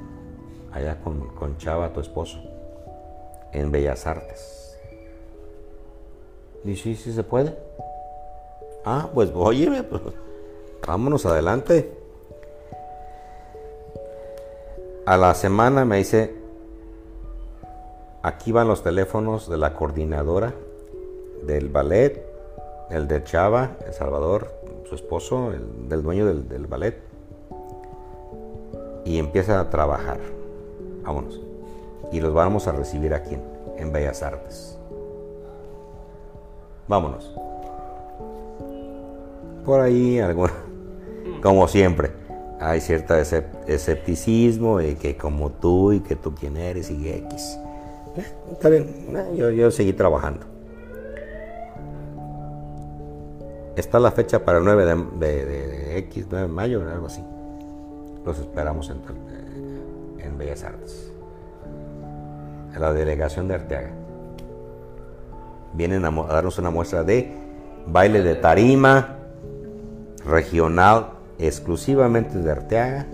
[0.73, 2.39] allá con, con Chava, tu esposo,
[3.53, 4.79] en Bellas Artes.
[6.65, 7.57] Y sí, sí se puede.
[8.85, 10.03] Ah, pues oye, pues,
[10.87, 12.02] vámonos adelante.
[15.05, 16.33] A la semana me dice,
[18.23, 20.55] aquí van los teléfonos de la coordinadora
[21.45, 22.25] del ballet,
[22.89, 24.55] el de Chava, El Salvador,
[24.89, 27.03] su esposo, el del dueño del, ballet.
[29.05, 30.21] Y empieza a trabajar.
[31.03, 31.41] Vámonos.
[32.13, 33.43] Y los vamos a recibir aquí en,
[33.79, 34.79] en Bellas Artes.
[36.87, 37.35] Vámonos.
[39.65, 40.53] Por ahí, alguna,
[41.43, 42.22] como siempre,
[42.63, 47.59] hay cierto escep- escepticismo y que como tú y que tú quién eres y X.
[48.17, 48.85] Eh, Está bien,
[49.17, 50.47] eh, yo, yo seguí trabajando.
[53.77, 57.07] Está la fecha para el 9 de, de- de- de X, 9 de mayo, algo
[57.07, 57.25] así.
[58.25, 61.11] Los esperamos en, eh, en Bellas Artes.
[62.75, 63.91] En la delegación de Arteaga.
[65.75, 67.33] Vienen a darnos una muestra de
[67.87, 69.17] baile de tarima
[70.27, 71.07] regional
[71.47, 73.07] exclusivamente de Arteaga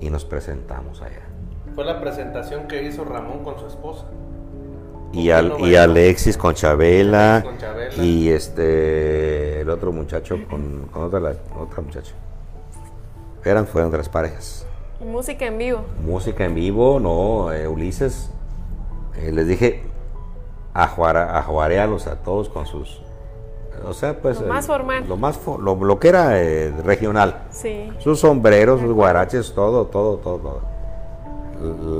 [0.00, 1.22] y nos presentamos allá.
[1.74, 4.04] Fue la presentación que hizo Ramón con su esposa.
[5.12, 5.76] Y, ¿Por qué al, no y?
[5.76, 8.02] Alexis con Chabela, Alexis con Chabela.
[8.04, 12.12] y este el otro muchacho con, con otra, la- otra muchacha.
[13.44, 14.66] Eran, fueron tres parejas.
[15.00, 15.82] Y música en vivo.
[16.04, 18.30] Música en vivo, no, eh, Ulises.
[19.16, 19.84] eh, les dije,
[20.74, 23.00] ajuara- ajuarealos a todos con sus.
[23.84, 24.40] O sea, pues.
[24.40, 25.04] Lo más formal.
[25.08, 27.42] Lo más fo- lo, lo que era eh, regional.
[27.50, 27.90] Sí.
[27.98, 30.60] Sus sombreros, sus guaraches, todo, todo, todo, todo.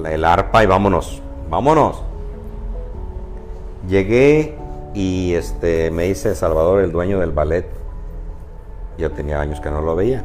[0.04, 2.02] El, el arpa y vámonos, vámonos.
[3.88, 4.56] Llegué
[4.94, 7.66] y este me dice Salvador, el dueño del ballet.
[8.98, 10.24] Yo tenía años que no lo veía.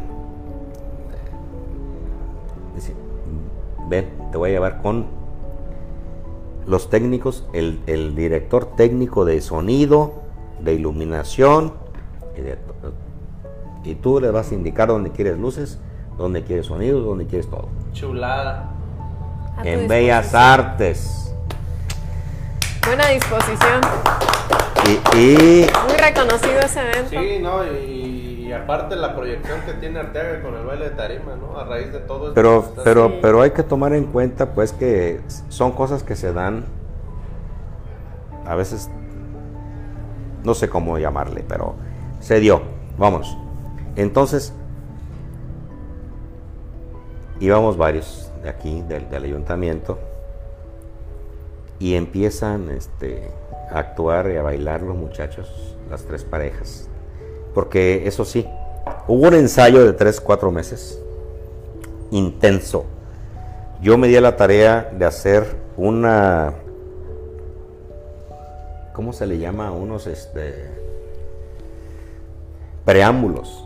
[2.76, 2.94] Dice,
[3.88, 5.06] ven, te voy a llevar con
[6.66, 10.21] los técnicos, el, el director técnico de sonido,
[10.64, 11.74] de iluminación
[12.38, 12.58] y de
[13.84, 15.80] y tú le vas a indicar dónde quieres luces,
[16.18, 17.68] dónde quieres sonidos, dónde quieres todo.
[17.94, 18.70] Chulada.
[19.64, 20.34] En Bellas.
[20.36, 21.34] Artes.
[22.86, 23.82] Buena disposición.
[24.88, 27.10] Y, y- Muy reconocido ese evento.
[27.10, 31.36] Sí, no, y, y aparte la proyección que tiene Arteaga con el baile de tarima,
[31.36, 31.58] ¿no?
[31.60, 32.34] A raíz de todo esto.
[32.36, 33.16] pero, está pero, Sí.
[33.22, 36.66] pero hay que tomar en cuenta pues que son cosas que se dan
[38.46, 38.90] a veces
[40.44, 41.76] no sé cómo llamarle, pero
[42.20, 42.62] se dio.
[42.98, 43.38] Vamos.
[43.96, 44.54] Entonces,
[47.40, 50.00] íbamos varios de aquí, del, ayuntamiento,
[51.80, 53.32] y empiezan este,
[53.72, 56.88] a actuar y a bailar los muchachos, las tres parejas.
[57.54, 58.48] Porque eso sí,
[59.08, 61.00] hubo un ensayo de tres, cuatro meses,
[62.12, 62.86] intenso.
[63.82, 66.54] Yo me di a la tarea de hacer una,
[68.94, 69.68] ¿cómo se le llama?
[69.68, 70.70] a Unos este,
[72.86, 73.66] preámbulos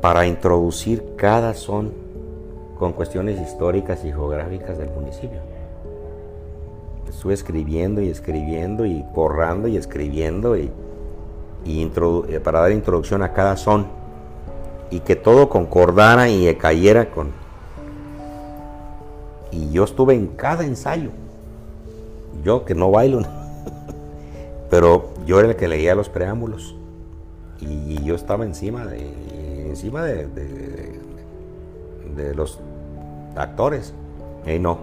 [0.00, 1.92] para introducir cada son
[2.78, 5.38] con cuestiones históricas y geográficas del municipio.
[7.08, 10.72] Estuve escribiendo y escribiendo y borrando y escribiendo y,
[11.64, 13.86] eh, para dar introducción a cada son
[14.90, 17.30] y que todo concordara y cayera con...
[19.52, 21.10] Y yo estuve en cada ensayo.
[22.42, 23.22] Yo que no bailo,
[24.72, 26.74] pero yo era el que leía los preámbulos.
[27.60, 30.26] Y yo estaba encima de encima de,
[32.16, 32.58] de- los
[33.36, 33.92] actores.
[34.46, 34.78] Y no.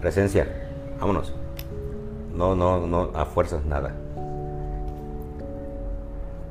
[0.00, 0.46] Presencia.
[1.00, 1.34] Vámonos.
[2.36, 3.92] No no no a fuerzas nada.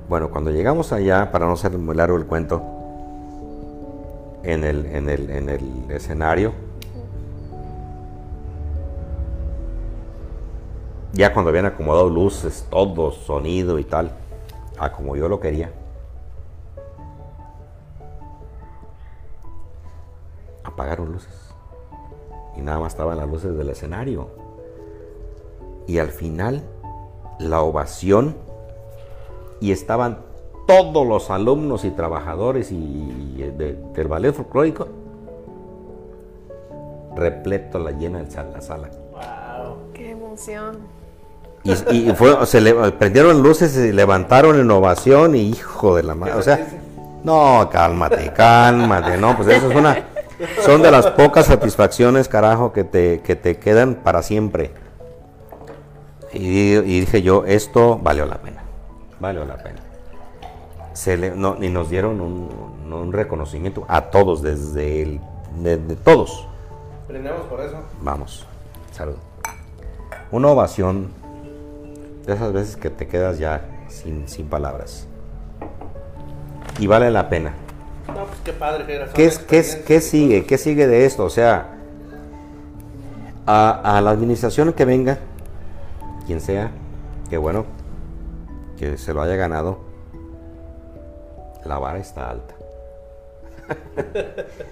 [0.09, 2.61] Bueno cuando llegamos allá para no ser muy largo el cuento
[4.43, 6.64] en el, en el, en el escenario.
[11.15, 14.11] Ya cuando habían acomodado luces, todo, sonido y tal,
[14.77, 15.71] a como yo lo quería.
[20.65, 21.53] Apagaron luces.
[22.57, 24.27] Y nada más estaban las luces del escenario.
[25.87, 26.63] Y al final,
[27.39, 28.35] la ovación,
[29.61, 30.19] y estaban
[30.67, 34.87] todos los alumnos y trabajadores y, de- del ballet folclórico,
[37.15, 38.89] repleto la llena de la sala.
[39.13, 39.93] Wow.
[39.93, 40.79] Qué emoción.
[41.65, 41.71] Y,
[42.09, 46.35] y fue, se le prendieron luces, se levantaron en ovación y hijo de la madre.
[46.35, 46.65] O sea,
[47.23, 49.97] no, cálmate, cálmate, no, pues eso es una.
[50.63, 54.71] Son de las pocas satisfacciones, carajo, que te, que te quedan para siempre.
[56.33, 58.61] Y, y dije yo, esto valió la pena.
[59.19, 59.79] Valió la pena.
[60.93, 62.49] Se le- no, y nos dieron un,
[62.91, 65.21] un reconocimiento a todos, desde el.
[65.63, 66.45] de- de todos.
[67.07, 67.77] Brindemos por eso.
[68.01, 68.45] Vamos,
[68.91, 69.15] salud.
[70.31, 71.09] Una ovación
[72.25, 75.07] de esas veces que te quedas ya sin, sin palabras.
[76.79, 77.53] Y vale la pena.
[78.07, 80.45] No, pues qué padre, ¿Qué, es, qué, es- qué sigue?
[80.45, 81.23] ¿Qué sigue de esto?
[81.25, 81.69] O sea,
[83.45, 85.17] a, a la administración que venga,
[86.25, 86.71] quien sea,
[87.29, 87.65] que bueno,
[88.77, 89.79] que se lo haya ganado,
[91.65, 92.54] la vara está alta.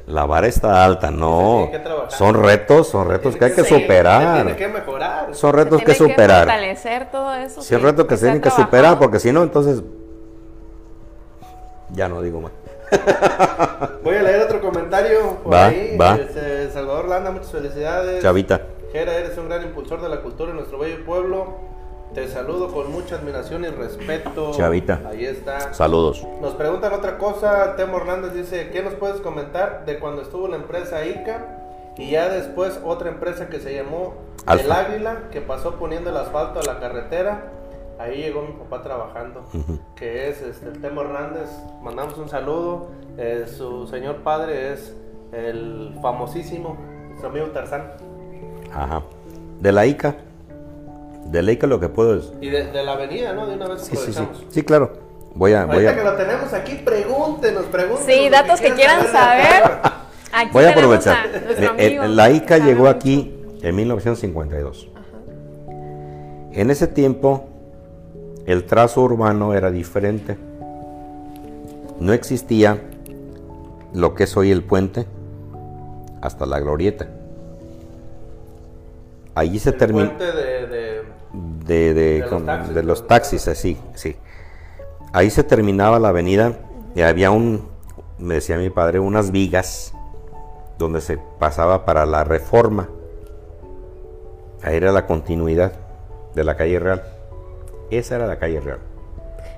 [0.07, 1.69] La vara está alta, no.
[2.09, 4.35] Son retos, son retos que hay que Sí, superar.
[4.43, 5.33] Tiene que mejorar.
[5.35, 6.45] Son retos que tiene superar.
[6.45, 7.61] fortalecer todo eso.
[7.61, 9.81] Si es reto que se tienen que superar, porque si no, entonces.
[11.91, 12.51] Ya no digo más.
[14.03, 15.97] Voy a leer otro comentario por Va, ahí.
[15.97, 16.15] va.
[16.15, 18.21] Este, Salvador Landa, muchas felicidades.
[18.21, 18.61] Chavita.
[18.91, 21.72] Jera, eres un gran impulsor de la cultura en nuestro bello pueblo.
[22.13, 24.51] Te saludo con mucha admiración y respeto.
[24.53, 25.01] Chavita.
[25.07, 25.73] Ahí está.
[25.73, 26.23] Saludos.
[26.41, 27.75] Nos preguntan otra cosa.
[27.75, 32.29] Temo Hernández dice: ¿Qué nos puedes comentar de cuando estuvo la empresa ICA y ya
[32.29, 34.13] después otra empresa que se llamó
[34.45, 34.63] Alfa.
[34.63, 37.45] El Águila, que pasó poniendo el asfalto a la carretera?
[37.97, 39.45] Ahí llegó mi papá trabajando,
[39.95, 41.49] que es este, Temo Hernández.
[41.81, 42.91] Mandamos un saludo.
[43.17, 44.95] Eh, su señor padre es
[45.31, 46.77] el famosísimo,
[47.19, 47.91] su amigo Tarzán.
[48.71, 49.01] Ajá.
[49.59, 50.15] De la ICA.
[51.25, 52.31] De la ICA lo que puedo es.
[52.41, 53.47] Y de, de la avenida, ¿no?
[53.47, 54.27] De una vez Sí, sí, sí.
[54.49, 54.93] Sí, claro.
[55.35, 58.05] Voy a, voy Ahorita que a, lo tenemos aquí, pregúntenos, pregúntenos.
[58.05, 59.63] Sí, datos que quieran saber.
[60.31, 61.27] Aquí voy a aprovechar.
[61.27, 64.89] a Eh, eh, amigo la ICA sabe llegó aquí en 1952.
[66.53, 67.45] En ese tiempo,
[68.47, 70.37] el trazo urbano era diferente.
[71.99, 72.79] No existía
[73.93, 75.05] lo que es hoy el puente
[76.21, 77.07] hasta la glorieta.
[79.35, 80.31] Allí se terminó puente
[81.33, 83.07] de, de- los con- taxis, de los ¿no?
[83.07, 84.15] taxis, así, sí.
[85.11, 86.53] Ahí se terminaba la avenida
[86.95, 87.67] y había un,
[88.17, 89.93] me decía mi padre, unas vigas
[90.77, 92.89] donde se pasaba para la reforma.
[94.63, 95.73] Ahí era la continuidad
[96.35, 97.03] de la calle Real.
[97.91, 98.79] Esa era la calle Real.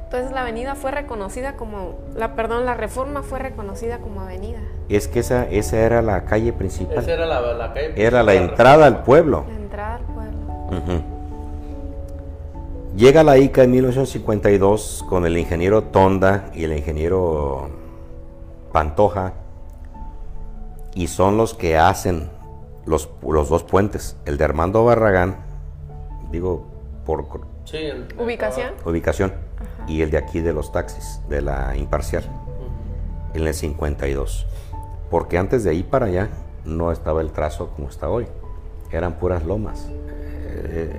[0.03, 4.59] Entonces la avenida fue reconocida como, la perdón, la reforma fue reconocida como avenida.
[4.89, 6.97] Es que esa, esa era la calle principal.
[6.99, 7.93] Esa era la, la calle.
[7.95, 8.49] Era la principal.
[8.51, 9.45] entrada al pueblo.
[9.47, 10.39] La entrada al pueblo.
[10.67, 11.14] Ujú.
[12.95, 17.69] Llega la ICA en 1952 con el ingeniero Tonda y el ingeniero
[18.71, 19.33] Pantoja
[20.93, 22.29] y son los que hacen
[22.85, 25.35] los, los dos puentes, el de Armando Barragán,
[26.31, 26.65] digo
[27.05, 27.25] por
[27.65, 28.73] Sí, el- ¿Ubicación?
[28.85, 29.33] ubicación,
[29.87, 32.23] y el de aquí de los taxis, de la imparcial,
[33.33, 34.45] en el 52.
[35.09, 36.29] Porque antes de ahí para allá
[36.63, 38.27] no estaba el trazo como está hoy,
[38.91, 39.87] eran puras lomas.
[40.47, 40.95] Eh,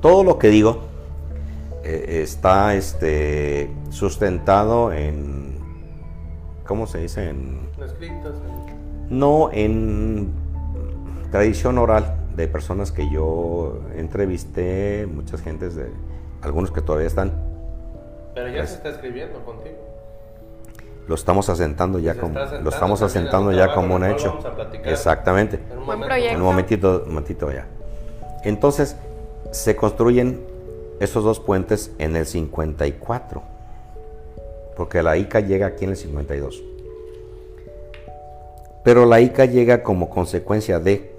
[0.00, 0.82] todo lo que digo
[1.82, 5.58] eh, está este, sustentado en,
[6.66, 7.30] ¿cómo se dice?
[7.30, 8.34] En, Escritos.
[9.08, 10.30] no en
[11.30, 15.90] tradición oral de personas que yo entrevisté, muchas gentes de
[16.42, 17.32] algunos que todavía están,
[18.34, 19.76] Pero ya se está escribiendo contigo.
[21.08, 24.38] lo estamos asentando ya Se como lo estamos asentando un ya como un hecho.
[24.84, 25.56] Exactamente.
[25.56, 26.06] En un Buen momento.
[26.06, 26.34] proyecto.
[26.34, 27.66] En un momentito, un momentito ya.
[28.44, 28.96] Entonces,
[29.50, 30.40] se construyen
[31.00, 33.42] esos dos puentes en el 54.
[34.76, 36.62] Porque la ICA llega aquí en el 52.
[38.84, 41.10] Pero la ICA llega como consecuencia de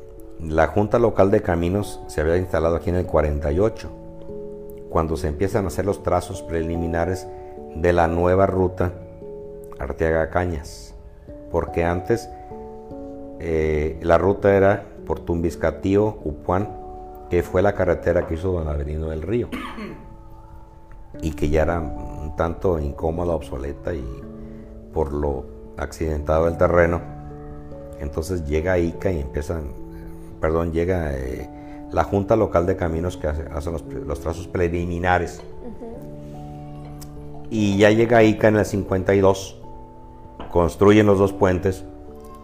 [0.42, 3.90] la Junta Local de Caminos se había instalado aquí en el 48,
[4.90, 7.28] cuando se empiezan a hacer los trazos preliminares
[7.76, 8.92] de la nueva ruta
[9.78, 10.96] Arteaga Cañas.
[11.52, 12.28] Porque antes
[13.40, 16.81] eh, la ruta era por Tumbiscatío, Upuán,
[17.32, 19.48] que fue la carretera que hizo Don Avelino del Río.
[21.22, 24.04] Y que ya era un tanto incómoda, obsoleta y
[24.94, 25.46] por lo
[25.78, 27.00] accidentado del terreno,
[28.02, 29.64] Entonces llega ICA y empiezan,
[30.42, 31.50] perdón, llega eh,
[31.92, 35.42] la Junta Local de Caminos que hace, hacen los, los, trazos preliminares.
[37.50, 39.58] Y ya llega ICA en el 52,
[40.52, 41.86] construyen los dos puentes,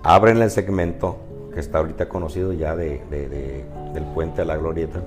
[0.03, 1.17] abren el segmento
[1.58, 5.01] que está ahorita conocido ya de, de, de, del puente a la Glorieta.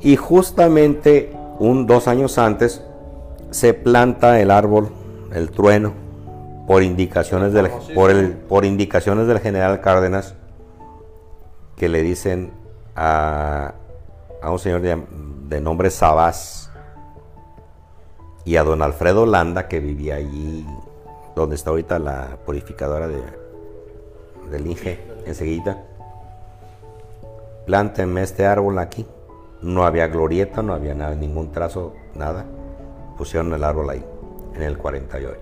[0.00, 2.84] Y justamente un, dos años antes
[3.50, 4.92] se planta el árbol,
[5.32, 5.94] el trueno,
[6.68, 10.36] por indicaciones del, por el, por indicaciones del general Cárdenas,
[11.74, 12.52] que le dicen
[12.94, 13.74] a,
[14.40, 15.02] a un señor de,
[15.48, 16.70] de, nombre Sabás
[18.44, 20.64] y a don Alfredo Landa, que vivía allí
[21.34, 23.41] donde está ahorita la purificadora de,
[24.50, 25.84] del Inge, enseguida.
[27.66, 29.06] Plántenme este árbol aquí.
[29.60, 32.44] No había glorieta, no había nada, ningún trazo, nada.
[33.16, 34.04] Pusieron el árbol ahí,
[34.54, 35.38] en el 48.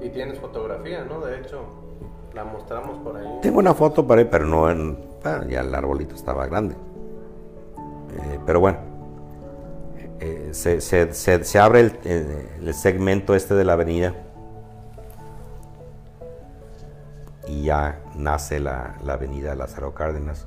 [0.00, 1.20] Y tienes fotografía, ¿no?
[1.20, 1.64] De hecho,
[2.34, 3.38] la mostramos por ahí.
[3.42, 4.98] Tengo una foto por ahí, pero no en.
[5.22, 6.74] Bueno, ya el arbolito estaba grande.
[6.74, 8.78] Eh, pero bueno,
[10.20, 11.92] eh, se, se, se, se, abre el,
[12.62, 14.14] el, segmento este de la avenida
[17.48, 20.46] y ya nace la, la avenida Lázaro Cárdenas.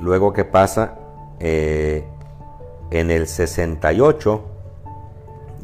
[0.00, 0.94] Luego, ¿qué pasa?
[1.40, 2.04] Eh,
[2.90, 4.44] en el 68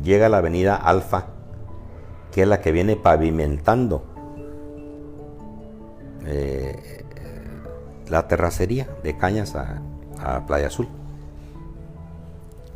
[0.02, 1.26] llega la avenida Alfa,
[2.32, 4.04] que es la que viene pavimentando
[6.26, 7.04] eh,
[8.08, 9.82] la terracería de Cañas a,
[10.46, 10.88] Playa Azul.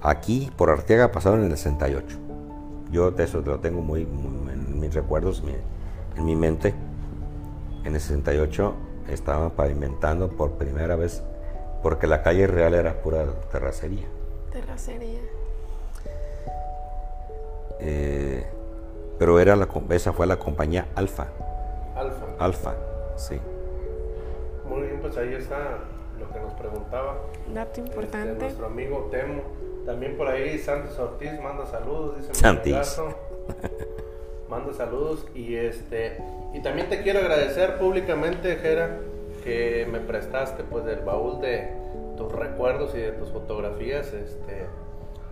[0.00, 2.18] Aquí por Arteaga pasaron en el 68.
[2.90, 5.42] Yo de eso lo tengo muy en mis recuerdos,
[6.16, 6.74] en mi mente.
[7.84, 8.74] En el 68
[9.08, 11.22] estaban pavimentando por primera vez
[11.82, 14.06] porque la calle real era pura terracería.
[14.50, 15.20] Terracería.
[17.80, 18.46] Eh,
[19.18, 21.26] pero era la, esa fue la compañía Alfa.
[21.94, 22.26] Alfa.
[22.38, 22.74] Alfa,
[23.16, 23.38] sí.
[24.66, 25.78] Muy bien, pues ahí está
[26.18, 27.18] lo que nos preguntaba.
[27.52, 28.32] Dato importante.
[28.32, 29.42] Este, nuestro amigo Temo.
[29.84, 32.98] También por ahí Santos Ortiz manda saludos, dice Santis.
[34.54, 36.18] manda saludos y este
[36.52, 38.98] y también te quiero agradecer públicamente, Jera,
[39.42, 41.72] que me prestaste pues del baúl de
[42.16, 44.66] tus recuerdos y de tus fotografías, este,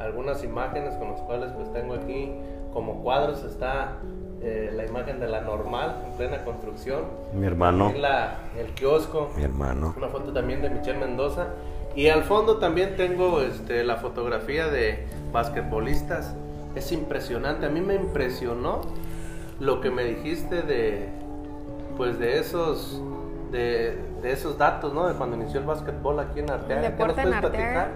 [0.00, 2.32] algunas imágenes con las cuales pues tengo aquí
[2.72, 3.98] como cuadros está
[4.42, 7.02] eh, la imagen de la normal en plena construcción.
[7.32, 7.92] Mi hermano.
[7.96, 9.30] La, el kiosco.
[9.36, 9.94] Mi hermano.
[9.96, 11.50] Una foto también de Michelle Mendoza.
[11.94, 16.34] Y al fondo también tengo este, la fotografía de basquetbolistas.
[16.74, 17.66] Es impresionante.
[17.66, 18.80] A mí me impresionó
[19.62, 21.08] lo que me dijiste de,
[21.96, 23.00] pues de esos
[23.52, 25.06] de, de, esos datos, ¿no?
[25.06, 26.96] De cuando inició el básquetbol aquí en Arteaga.
[26.96, 27.90] ¿Qué nos puedes platicar?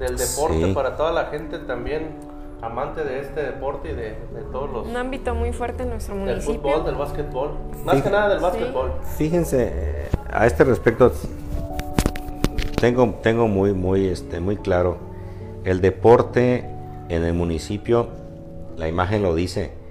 [0.00, 0.72] Del deporte sí.
[0.74, 2.16] para toda la gente también
[2.60, 4.86] amante de este deporte y de, de, todos los...
[4.88, 6.52] Un ámbito muy fuerte en nuestro municipio.
[6.52, 7.50] Del fútbol, del básquetbol.
[7.84, 8.92] Más Fíjense, que nada del básquetbol.
[9.16, 11.12] Fíjense, a este respecto
[12.80, 14.96] tengo, tengo muy, muy, este, muy claro.
[15.62, 16.68] El deporte
[17.08, 18.08] en el municipio,
[18.76, 19.83] la imagen lo dice.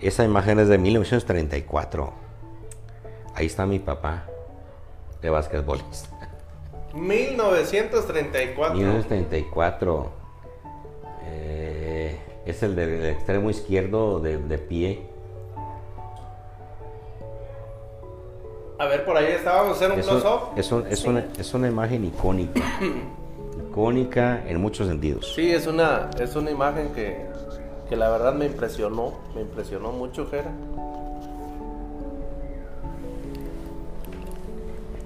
[0.00, 2.12] Esa imagen es de 1934.
[3.34, 4.24] Ahí está mi papá
[5.22, 6.08] de básquetbolista.
[6.94, 8.74] 1934.
[8.74, 10.10] 1934.
[11.24, 15.06] Eh, es el del extremo izquierdo de, de, pie.
[18.78, 20.58] A ver, por ahí estábamos a hacer un close-up.
[20.58, 21.08] Es, un, es, sí.
[21.08, 22.62] una, es una imagen icónica.
[23.70, 25.32] icónica en muchos sentidos.
[25.34, 27.26] Sí, es una, es una imagen que,
[27.88, 29.12] que la verdad me impresionó.
[29.34, 30.50] Me impresionó mucho, Jera.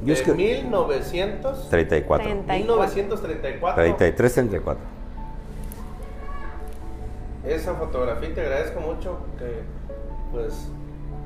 [0.00, 2.28] Yo de es que 1934.
[2.46, 3.74] 1934.
[3.74, 4.82] 33, 34.
[7.44, 9.62] Esa fotografía te agradezco mucho que
[10.32, 10.68] pues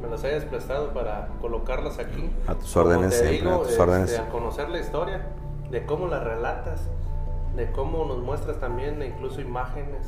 [0.02, 2.30] me las hayas prestado para colocarlas aquí.
[2.46, 4.10] A tus órdenes, Como te siempre, digo, a tus órdenes.
[4.10, 5.20] este, a conocer la historia,
[5.70, 6.88] de cómo la relatas,
[7.56, 10.06] de cómo nos muestras también incluso imágenes,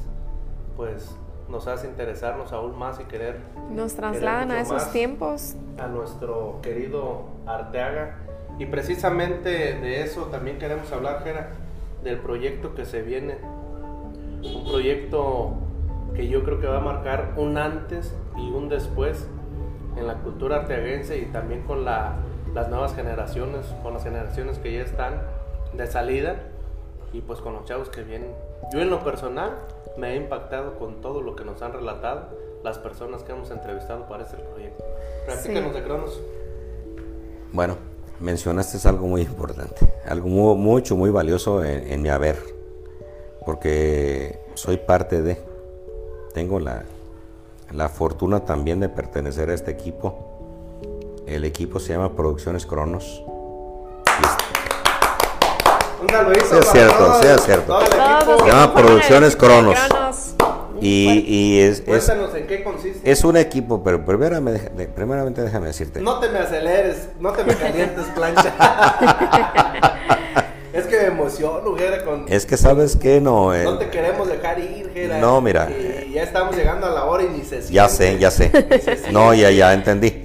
[0.76, 1.16] pues
[1.48, 3.38] nos hace interesarnos aún más y querer
[3.70, 5.54] Nos trasladan a esos tiempos.
[5.78, 8.16] a nuestro querido Arteaga.
[8.58, 11.50] Y precisamente de eso también queremos hablar, Jera,
[12.02, 13.36] del proyecto que se viene.
[14.42, 15.54] Un proyecto
[16.14, 19.26] que yo creo que va a marcar un antes y un después
[19.96, 22.16] en la cultura arteaguense y también con la,
[22.54, 25.20] las nuevas generaciones, con las generaciones que ya están
[25.74, 26.36] de salida
[27.12, 28.30] y pues con los chavos que vienen.
[28.72, 29.52] Yo en lo personal
[29.96, 32.28] me he impactado con todo lo que nos han relatado
[32.62, 34.84] las personas que hemos entrevistado para este proyecto.
[35.26, 35.78] Platícanos Sí.
[35.78, 36.20] de Cronos.
[37.52, 37.76] Bueno,
[38.20, 42.36] mencionaste algo muy importante, algo mu- mucho, muy valioso en, en mi haber,
[43.44, 45.38] porque soy parte de,
[46.34, 46.82] tengo la,
[47.72, 50.32] la fortuna también de pertenecer a este equipo.
[51.26, 53.22] El equipo se llama Producciones Cronos.
[56.06, 57.78] Un saludito Sí, es para cierto, todo sí, es cierto.
[58.44, 59.78] Se llama Producciones Cronos.
[60.80, 63.10] Y, y es, es, Cuéntanos en qué consiste.
[63.10, 66.00] es un equipo, pero primeramente, primeramente déjame decirte.
[66.02, 68.54] No te me aceleres, no te me calientes, plancha.
[70.74, 72.26] es que me emociono, Jera, con...
[72.28, 75.18] Es que sabes que no, eh, No te queremos dejar ir, Jera.
[75.18, 78.14] No, mira, Y ya estamos llegando a la hora y ni se ya siente.
[78.14, 79.12] sé, ya sé.
[79.12, 80.24] No, ya, ya entendí.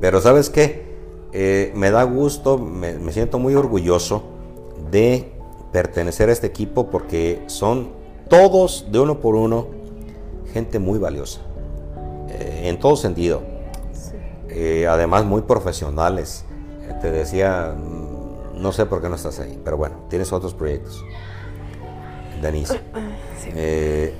[0.00, 0.88] Pero sabes qué,
[1.32, 4.24] Eh, me da gusto, me, me siento muy orgulloso
[4.90, 5.32] de
[5.72, 7.90] pertenecer a este equipo porque son
[8.28, 9.68] todos, de uno por uno,
[10.52, 11.40] gente muy valiosa.
[12.32, 13.42] eh, en todo sentido.
[14.48, 16.44] Eh, además muy profesionales.
[16.88, 20.54] Eh, te decía, mm, no sé por qué no estás ahí, pero bueno, tienes otros
[20.54, 21.04] proyectos.
[22.40, 22.80] Denise.
[23.54, 24.14] Eh,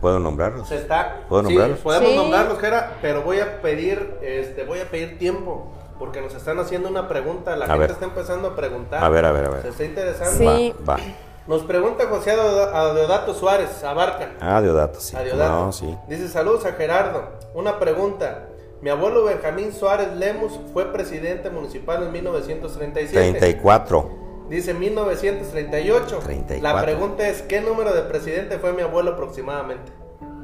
[0.00, 0.68] ¿Puedo nombrarlos?
[0.68, 1.24] Se está.
[1.28, 1.78] ¿Puedo sí, nombrarlos?
[1.80, 2.16] podemos Sí.
[2.16, 5.72] nombrarlos, Jera, pero voy a pedir, este, voy a pedir tiempo.
[5.98, 7.90] Porque nos están haciendo una pregunta, la A gente ver.
[7.92, 9.02] está empezando a preguntar.
[9.02, 9.62] A ver, a ver, a ver.
[9.62, 10.56] Se está interesando.
[10.56, 10.74] Sí.
[10.86, 11.00] Va, va.
[11.46, 14.30] Nos pregunta José Adeoda- Adeodato Suárez, Abarca.
[14.40, 15.16] Ah, Deodato, sí.
[15.16, 15.52] Adeodato.
[15.66, 15.96] No, sí.
[16.08, 17.22] Dice saludos a Gerardo.
[17.54, 18.48] Una pregunta.
[18.82, 23.38] Mi abuelo Benjamín Suárez Lemus fue presidente municipal en 1937.
[23.38, 24.10] 34.
[24.50, 26.18] Dice 1938.
[26.24, 26.62] 34.
[26.62, 29.92] La pregunta es, ¿qué número de presidente fue mi abuelo aproximadamente?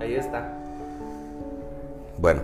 [0.01, 0.57] Ahí está.
[2.19, 2.43] Bueno,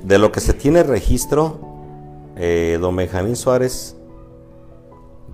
[0.00, 1.58] de lo que se tiene registro,
[2.36, 3.96] eh, don Benjamín Suárez,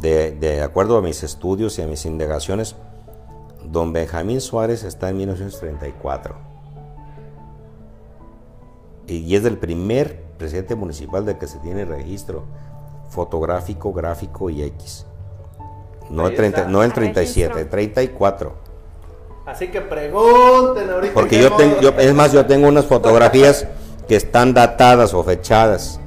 [0.00, 2.76] de, de acuerdo a mis estudios y a mis indagaciones,
[3.64, 6.34] don Benjamín Suárez está en 1934.
[9.06, 12.44] Y, y es el primer presidente municipal del que se tiene registro
[13.08, 15.04] fotográfico, gráfico y X.
[16.10, 16.70] No el, 30 está.
[16.70, 17.54] no el Registro.
[17.54, 18.52] 37, 34.
[19.46, 21.14] Así que pregunten ahorita.
[21.14, 23.66] Porque yo tengo, yo- es más, yo tengo unas fotografías
[24.08, 26.00] que están datadas o fechadas,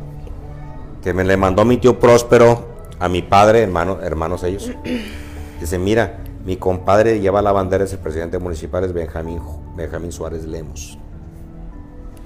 [1.04, 2.66] que me le mandó mi tío Próspero
[3.00, 4.72] a mi padre, hermano, hermanos ellos.
[5.60, 9.42] Dice, mira, mi compadre lleva la bandera, es el presidente municipal, es Benjamín,
[9.76, 10.98] Benjamín Suárez Lemos.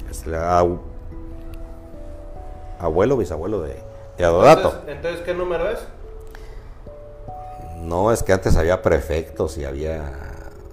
[0.10, 0.80] Es el abu-
[2.80, 3.76] abuelo, bisabuelo de,
[4.18, 4.70] de Adodato.
[4.70, 5.80] Entonces, entonces, ¿qué número es?
[7.82, 10.04] No, es que antes había prefectos y había...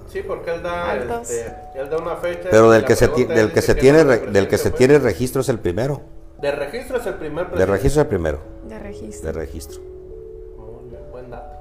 [0.09, 2.49] Sí, porque él da, este, él da una fecha.
[2.51, 4.99] Pero del la que se, del que se ¿qué tiene, del que se presidente tiene
[5.01, 6.03] registro es el primero.
[6.41, 7.73] De registro es el primer De presidente.
[7.73, 8.39] registro es el primero.
[8.69, 9.27] De registro.
[9.27, 9.81] De registro.
[10.59, 11.55] Muy bien, buen dato.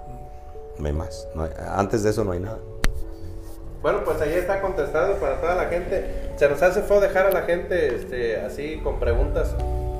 [0.79, 1.27] No hay más.
[1.35, 2.57] no hay- antes de eso no hay nada.
[3.81, 6.05] Bueno, pues ahí está contestado para toda la gente.
[6.37, 9.53] Se nos hace feo dejar a la gente este, así con preguntas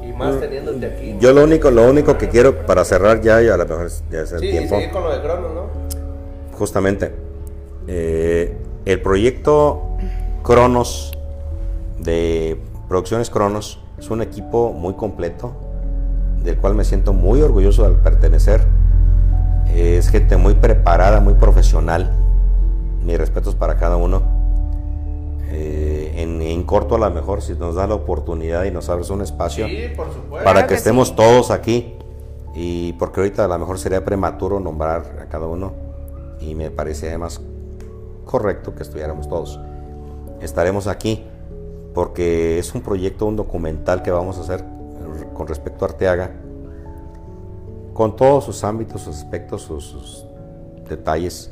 [0.04, 1.14] y más teniéndote aquí.
[1.14, 3.90] Mm, Yo lo único, lo único que quiero para cerrar ya y a lo mejor
[4.10, 4.76] ya es el sí, y tiempo.
[4.76, 5.68] seguir con lo de Cronos, ¿no?
[6.58, 7.12] Justamente.
[7.88, 8.56] eh,
[8.86, 9.82] el proyecto
[10.44, 11.12] Cronos
[12.00, 12.58] de
[12.88, 15.54] Producciones Cronos es un equipo muy completo
[16.44, 18.68] del cual me siento muy orgulloso al pertenecer.
[19.74, 22.12] Es gente muy preparada, muy profesional.
[23.06, 24.22] Mis respetos para cada uno.
[25.52, 29.10] Eh, en, en corto a lo mejor si nos da la oportunidad y nos abres
[29.10, 30.32] un espacio Sí, por supuesto.
[30.32, 31.14] para Claro que que estemos sí.
[31.16, 31.94] todos aquí
[32.56, 35.72] y porque ahorita a lo mejor sería prematuro nombrar a cada uno
[36.42, 37.40] y me parece además
[38.26, 39.60] correcto que estuviéramos todos.
[40.42, 41.24] Estaremos aquí
[41.94, 44.64] porque es un proyecto, un documental que vamos a hacer
[45.34, 46.32] con respecto a Arteaga,
[47.94, 50.26] con todos sus ámbitos, sus aspectos, sus,
[50.90, 51.52] detalles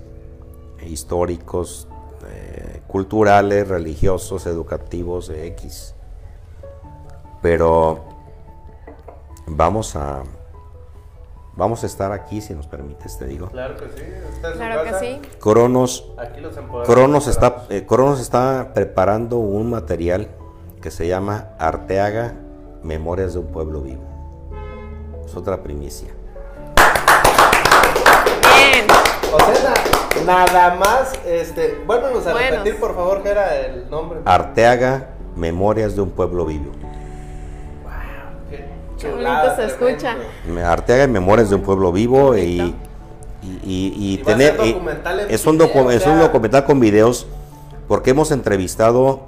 [0.85, 1.87] históricos,
[2.27, 5.95] eh, culturales, religiosos, educativos, X.
[7.41, 8.01] Pero
[9.47, 10.23] vamos a
[11.55, 13.47] vamos a estar aquí si nos permites, te digo.
[13.49, 14.03] Claro que sí.
[14.33, 15.21] esta es su Claro que sí.
[15.39, 20.29] Cronos Aquí los empoderados Cronos está, eh, Cronos está preparando un material
[20.81, 22.33] que se llama Arteaga
[22.83, 24.01] Memorias de un Pueblo Vivo.
[25.25, 26.09] Es otra primicia.
[28.55, 28.87] Bien.
[29.33, 29.73] O sea,
[30.25, 32.51] na- nada más, este, vuélvenos a Buenos.
[32.59, 34.19] repetir, por favor, que era el nombre.
[34.25, 36.71] Arteaga Memorias de un Pueblo Vivo.
[39.01, 40.15] Qué bonito se escucha.
[40.65, 42.77] Arteaga Memorias de un Pueblo Vivo y, Bonito.
[43.41, 44.55] y, y- y Y va a tener...
[44.59, 44.59] en
[45.29, 47.27] es, un video, es documental con videos
[47.87, 49.27] porque hemos entrevistado...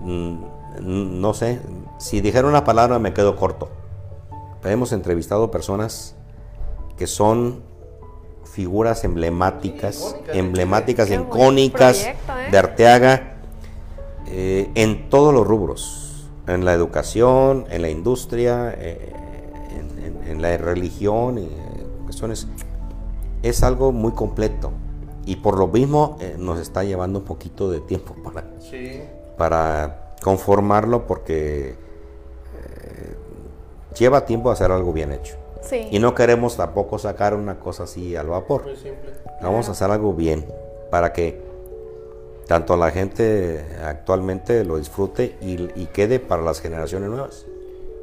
[0.00, 0.36] mm,
[0.80, 1.60] No sé,
[1.98, 3.68] si dijera una palabra me quedo corto.
[4.62, 6.14] Pero hemos entrevistado personas
[6.96, 7.62] que son
[8.44, 12.50] figuras emblemáticas, emblemáticas, icónicas proyecto, ¿eh?
[12.50, 13.34] de Arteaga
[14.26, 16.07] eh, en todos los rubros,
[16.48, 19.12] en la educación, en la industria, eh,
[19.70, 22.46] en, en- en la religión, y, eh, cuestiones.
[23.42, 24.72] Es algo muy completo.
[25.24, 29.02] Y por lo mismo eh, nos está llevando un poquito de tiempo para, Sí.
[29.36, 33.16] para conformarlo porque eh,
[33.98, 35.36] lleva tiempo hacer algo bien hecho.
[35.60, 35.86] Sí.
[35.90, 38.64] Y no queremos tampoco sacar una cosa así al vapor.
[38.64, 39.10] Muy simple.
[39.42, 40.46] Vamos a hacer algo bien
[40.90, 41.42] para que
[42.48, 47.44] tanto la gente actualmente lo disfrute y, y quede para las generaciones nuevas.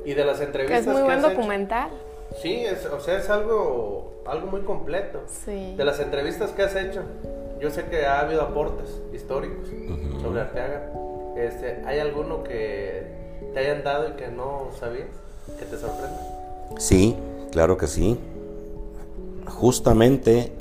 [0.05, 1.89] Y de las Que entrevistas es muy que buen has hecho, documental.
[2.41, 5.21] Sí, es, o sea, es algo, algo muy completo.
[5.43, 5.73] Sí.
[5.75, 7.01] De las entrevistas que has hecho,
[7.59, 9.67] yo sé que ha habido aportes históricos
[10.21, 10.91] sobre Arteaga.
[11.35, 13.03] Este, ¿Hay alguno que
[13.53, 15.07] te hayan dado y que no sabías?
[15.57, 16.21] Que te sorprenda.
[16.77, 17.15] Sí,
[17.51, 18.19] claro que sí.
[19.47, 20.51] Justamente,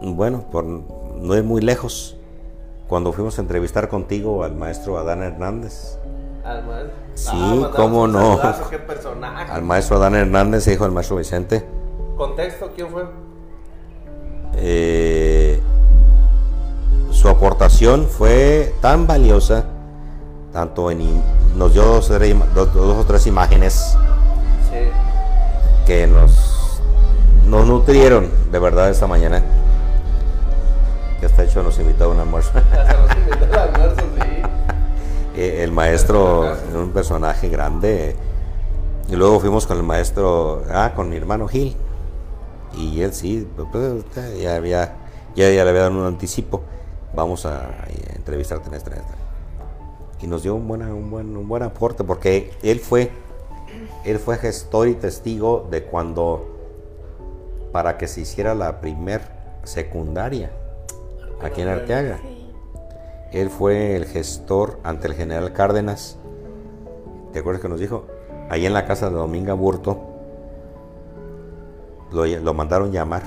[0.00, 2.16] bueno, por no es muy lejos,
[2.90, 5.96] cuando fuimos a entrevistar contigo al maestro Adán Hernández,
[6.44, 6.92] Al maestro.
[7.14, 8.36] Sí, mandamos cómo no.
[8.36, 9.50] saludazo, qué personaje.
[9.52, 11.64] al maestro Adán Hernández, hijo del maestro Vicente,
[12.16, 13.04] Contexto, ¿quién fue?
[14.54, 15.60] eh,
[17.10, 19.64] su aportación fue tan valiosa,
[20.52, 21.22] tanto en
[21.56, 23.96] nos dio dos, o tres ima- dos- dos o tres imágenes
[24.70, 24.88] Sí.
[25.86, 26.82] que nos,
[27.46, 29.42] nos nutrieron de verdad esta mañana.
[31.20, 32.50] Que hasta hecho nos invitó a un almuerzo.
[32.72, 34.42] Hasta nos invitó al almuerzo, sí.
[35.36, 38.16] Eh, el maestro, un personaje grande.
[39.06, 41.76] Y luego fuimos con el maestro, ah, con mi hermano Gil.
[42.74, 44.94] Y él sí, pues, pues, ya, había,
[45.34, 46.62] ya, ya le había dado un anticipo.
[47.14, 49.14] Vamos a, a entrevistarte en esta, en esta.
[50.22, 53.10] Y nos dio un, buena, un, buen, un buen aporte porque él fue,
[54.06, 56.46] él fue gestor y testigo de cuando,
[57.72, 59.20] para que se hiciera la primer
[59.64, 60.50] secundaria
[61.42, 62.18] aquí en Arteaga.
[63.32, 66.18] Él fue el gestor ante el general Cárdenas.
[67.32, 68.06] ¿Te acuerdas que nos dijo?
[68.48, 69.98] Ahí en la casa de Dominga Burto.
[72.12, 73.22] Lo, lo mandaron llamar.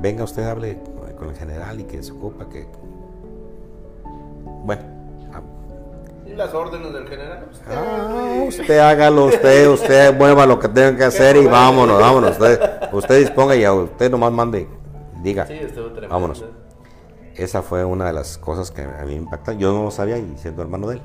[0.00, 0.78] Venga usted, hable
[1.18, 2.66] con el general y que se ocupa que...
[4.64, 4.82] Bueno.
[5.34, 5.42] ah,
[6.26, 7.46] Y las órdenes del general.
[7.52, 12.30] Usted, ah, usted hágalo, usted, usted mueva lo que tenga que hacer y vámonos, vámonos.
[12.32, 12.58] Usted,
[12.92, 14.66] usted disponga y a usted nomás mande.
[15.22, 15.46] Diga.
[15.46, 15.60] Sí.
[16.08, 16.42] Vámonos.
[17.36, 19.58] Esa fue una de las cosas que a mí me impactan.
[19.58, 21.02] Yo no lo sabía y siendo hermano de él.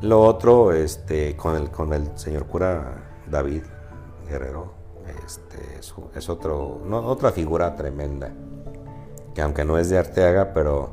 [0.00, 3.62] Lo otro, este, con el, con el señor cura David
[4.28, 4.72] Guerrero,
[5.24, 8.30] este, es, otro, otra figura tremenda.
[9.34, 10.92] Que aunque no es de Arteaga, pero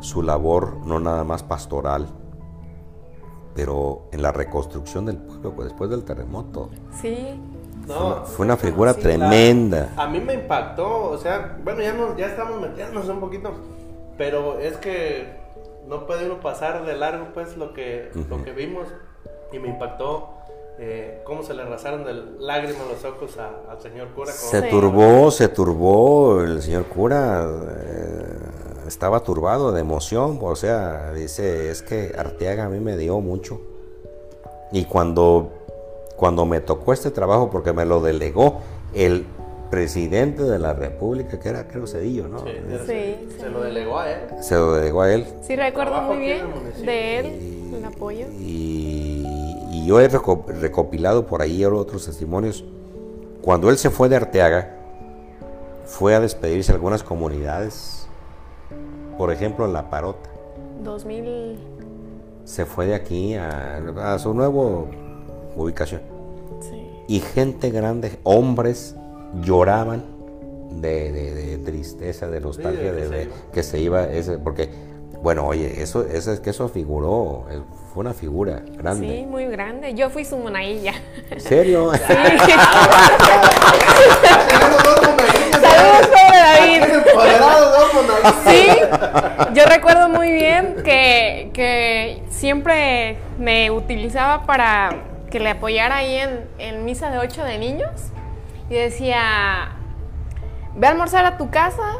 [0.00, 2.08] su labor no nada más pastoral,
[3.54, 6.70] pero en la reconstrucción del pueblo pues, después del terremoto.
[7.00, 7.40] Sí.
[7.88, 9.92] No, Fue una figura Sí, tremenda.
[9.96, 13.52] A mí me impactó, o sea, bueno, ya, nos, ya estamos metiéndonos un poquito,
[14.16, 15.26] pero es que
[15.86, 18.86] no puede uno pasar de largo, pues, lo que, lo que vimos,
[19.52, 20.34] y me impactó
[20.80, 24.30] eh, cómo se le arrasaron de lágrimas los ojos a- al señor cura.
[24.30, 24.68] Se Sí.
[24.70, 27.44] turbó, se turbó el señor cura,
[27.80, 28.38] eh,
[28.86, 33.60] estaba turbado de emoción, o sea, dice, es que Arteaga a mí me dio mucho.
[34.70, 35.50] Y cuando,
[36.18, 38.58] cuando me tocó este trabajo, porque me lo delegó
[38.92, 39.24] el
[39.70, 42.40] presidente de la República, que era creo Cedillo, ¿no?
[42.40, 42.50] Sí,
[42.86, 44.18] Sí, se lo delegó a él.
[44.40, 45.24] Se lo delegó a él.
[45.42, 46.46] Sí, recuerdo muy bien
[46.84, 48.26] de él, el apoyo.
[48.40, 49.24] Y,
[49.70, 52.64] y yo he reco- recopilado por ahí otros testimonios.
[53.42, 54.74] Cuando él se fue de Arteaga,
[55.84, 58.08] fue a despedirse a algunas comunidades.
[59.16, 60.28] Por ejemplo, en La Parota.
[60.82, 61.58] 2000.
[62.44, 64.84] Se fue de aquí a, a su nueva
[65.62, 66.00] ubicación.
[66.60, 66.90] Sí.
[67.08, 68.94] Y gente grande, hombres,
[69.42, 70.04] lloraban
[70.70, 73.34] de, de- de tristeza, de nostalgia, de que de, se de iba.
[73.52, 74.04] que se iba.
[74.04, 74.68] Ese, porque,
[75.22, 77.44] bueno, oye, eso, eso es que eso figuró,
[77.92, 79.08] fue una figura grande.
[79.20, 79.94] Sí, muy grande.
[79.94, 80.92] Yo fui su monaguilla.
[81.30, 81.86] ¿En serio?
[82.08, 82.60] Monaguillos,
[85.60, 86.82] Saludos, David.
[88.46, 88.68] Sí,
[89.54, 94.90] yo recuerdo muy bien que, que siempre me utilizaba para
[95.30, 97.90] que le apoyara ahí en, en misa de ocho de niños.
[98.70, 99.70] Y decía,
[100.74, 101.96] ve a almorzar a tu casa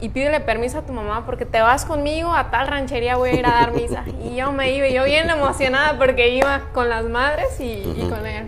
[0.00, 3.34] y pídele permiso a tu mamá porque te vas conmigo a tal ranchería, voy a
[3.34, 4.04] ir a dar misa.
[4.22, 7.64] Y yo me iba, y yo bien emocionada porque iba con las madres y,
[7.96, 8.46] y con él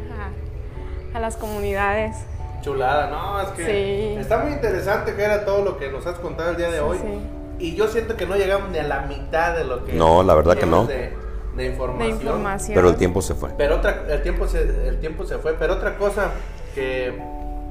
[1.14, 2.16] a, a las comunidades.
[2.62, 4.20] Chulada, no, es que Sí.
[4.20, 6.98] está muy interesante que era todo lo que nos has contado el día de hoy.
[6.98, 7.18] sí.
[7.59, 10.34] Y yo siento que no llegamos ni a la mitad de lo que No, la
[10.34, 10.86] verdad que no.
[10.86, 11.12] De,
[11.56, 12.10] de De información.
[12.18, 12.74] información.
[12.74, 13.50] Pero el tiempo se fue.
[13.56, 15.54] Pero otra, el tiempo se, el tiempo se fue.
[15.54, 16.30] Pero otra cosa
[16.74, 17.20] que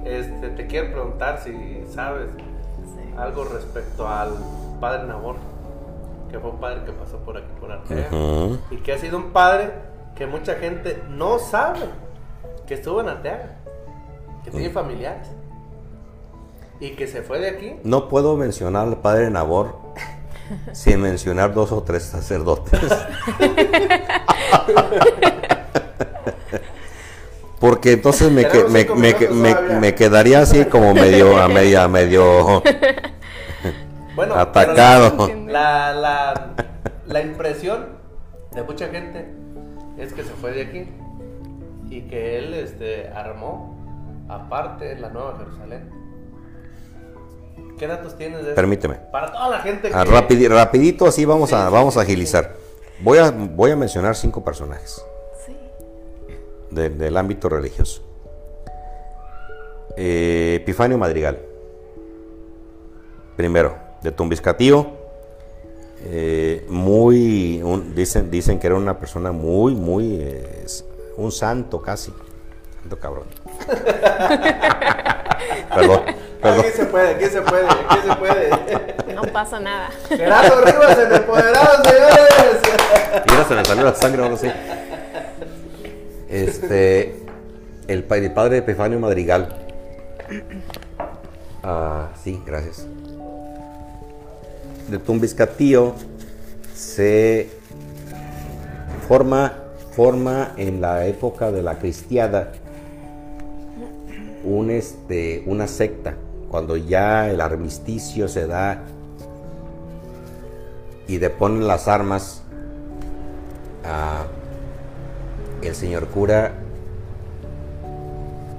[0.06, 2.28] este, te quiero preguntar si sabes
[2.84, 3.14] Sí.
[3.18, 4.34] algo respecto al
[4.80, 5.36] padre Nabor,
[6.32, 8.58] que fue un padre que pasó por aquí por Artea Ujú.
[8.72, 9.72] y que ha sido un padre
[10.16, 11.80] que mucha gente no sabe
[12.68, 13.56] que estuvo en Arteaga,
[14.44, 15.28] que tiene familiares.
[16.80, 17.76] Y que se fue de aquí.
[17.84, 19.76] No puedo mencionar al padre Nabor
[20.74, 22.80] sin mencionar dos o tres sacerdotes.
[27.60, 28.86] Porque entonces me, que- me,
[29.30, 32.64] me- me- quedaría así como medio, a media, medio
[34.16, 35.30] Bueno, atacado.
[35.48, 36.48] La, la,
[37.06, 37.90] la impresión
[38.56, 39.28] de mucha gente
[40.00, 40.88] es que se fue de aquí
[41.92, 43.78] y que él este, armó
[44.28, 45.90] aparte la Nueva Jerusalén.
[47.82, 48.56] ¿Qué datos tienes de eso?
[48.56, 48.94] Permíteme.
[49.12, 49.96] Para toda la gente que...
[49.96, 52.54] Ah, rapidi- rapidito así vamos Sí, a, sí, vamos sí, a sí, agilizar.
[53.00, 55.04] Voy a, voy a mencionar cinco personajes
[55.48, 55.58] Sí.
[56.70, 58.04] de- del ámbito religioso.
[59.98, 61.40] Eh, Epifanio Madrigal.
[63.36, 65.02] Primero, de Tumbiscatío.
[66.04, 70.66] eh, muy, un- dicen, dicen que era una persona muy, muy, eh,
[71.18, 72.14] un santo casi.
[72.82, 73.26] Santo cabrón.
[75.74, 76.02] Perdón,
[76.42, 76.60] perdón.
[76.62, 78.50] Aquí se puede, aquí se puede, aquí se puede.
[79.14, 79.90] No pasa nada.
[80.10, 82.60] Gerardo Rivas, el empoderado, señores.
[83.30, 84.48] Mira, se me salió la sangre ahora sí.
[86.30, 87.24] Este,
[87.88, 89.54] el, el padre de Epifanio Madrigal.
[91.64, 92.88] Ah, sí, gracias.
[94.90, 95.94] De Tumbiscatío
[96.74, 97.50] se
[99.08, 99.54] forma,
[99.96, 102.52] forma en la época de la cristiada
[104.44, 106.16] un, este, una secta.
[106.50, 108.84] Cuando ya el armisticio se da
[111.08, 112.44] y deponen las armas,
[115.62, 116.54] el señor cura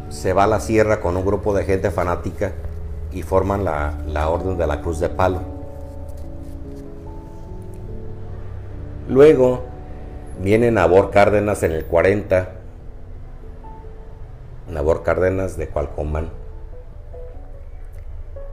[0.09, 2.53] se va a la sierra con un grupo de gente fanática
[3.13, 5.41] y forman la, la Orden de la Cruz de Palo.
[9.09, 9.65] Luego
[10.41, 12.62] viene Nabor Cárdenas en el 40,
[14.73, 16.31] Nabor Cárdenas de Cualcomán.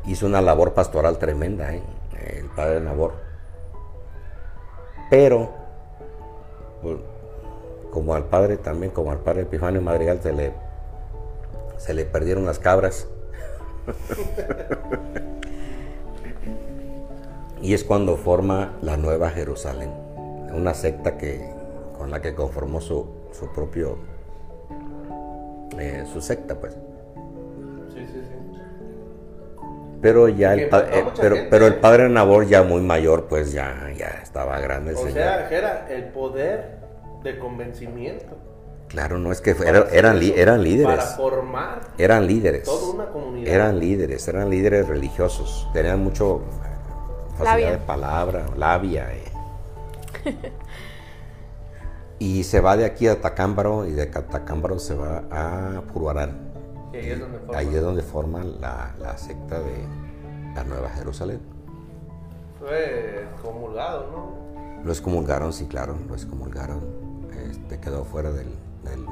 [0.06, 1.82] Hizo una labor pastoral tremenda, ¿eh?
[2.38, 3.14] el padre Nabor.
[5.10, 5.50] Pero,
[6.82, 6.98] pues,
[7.92, 10.54] como al padre también, como al padre Epifanio Madrigal, se le,
[11.78, 13.08] se le perdieron las cabras.
[17.62, 19.92] y es cuando forma la Nueva Jerusalén,
[20.54, 21.50] una secta que,
[21.98, 23.98] con la que conformó su, su propio,
[25.78, 26.74] eh, su secta, pues.
[27.94, 28.36] Sí, sí, sí.
[30.02, 31.50] Pero ya el, pa- eh, pero, gente.
[31.52, 35.14] pero el padre Nabor ya muy mayor, pues ya, ya estaba grande el O señor.
[35.14, 36.80] sea, Gera, el poder
[37.24, 38.38] de convencimiento.
[38.88, 41.04] claro, no es que Para era- eran, li- eran Para líderes.
[41.18, 42.64] formar Eran líderes.
[42.64, 43.54] toda una comunidad.
[43.54, 45.68] Eran líderes, eran líderes religiosos.
[45.74, 46.42] Tenían mucho
[47.38, 47.72] facilidad Labia.
[47.72, 49.08] de palabra, labia.
[49.14, 49.24] eh.
[52.20, 56.50] y se va de aquí a Tacámbaro y de Tacámbaro se va a Puruarán.
[56.94, 57.58] Y ahí es donde forma.
[57.58, 59.86] Ahí es donde forman la, la secta de
[60.56, 61.40] la Nueva Jerusalén.
[62.60, 64.84] Fue comulgado, ¿no?
[64.84, 66.80] Lo excomulgaron, sí, claro, lo excomulgaron.
[67.50, 68.48] Este, quedó fuera del,
[68.84, 69.06] del-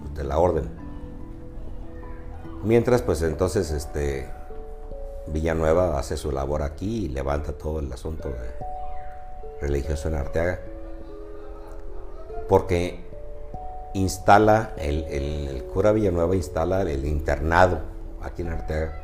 [0.00, 0.68] pues, de la orden.
[2.62, 4.28] Mientras, pues entonces, este,
[5.26, 8.64] Villanueva hace su labor aquí y levanta todo el asunto de-
[9.66, 10.58] religioso en Arteaga.
[12.48, 13.00] Porque
[13.94, 17.78] instala, el, el- cura Villanueva instala el internado
[18.22, 19.00] aquí en Arteaga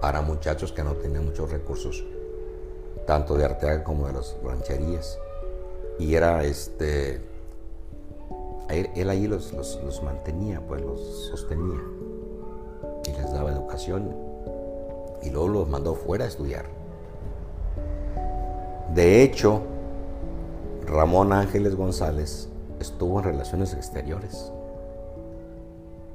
[0.00, 2.02] para muchachos que no tenían muchos recursos
[3.06, 5.18] tanto de Arteaga como de las rancherías.
[5.98, 7.20] Y era este.
[8.68, 11.80] Él, él ahí los- los mantenía, pues los sostenía.
[13.06, 14.14] Y les daba educación.
[15.22, 16.64] Y luego los mandó fuera a estudiar.
[18.94, 19.62] De hecho,
[20.92, 22.48] Ramón Ángeles González
[22.78, 24.52] estuvo en relaciones exteriores.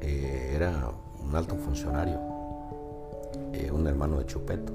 [0.01, 0.91] Eh, era
[1.23, 2.19] un alto funcionario,
[3.53, 4.73] eh, un hermano de Chupeto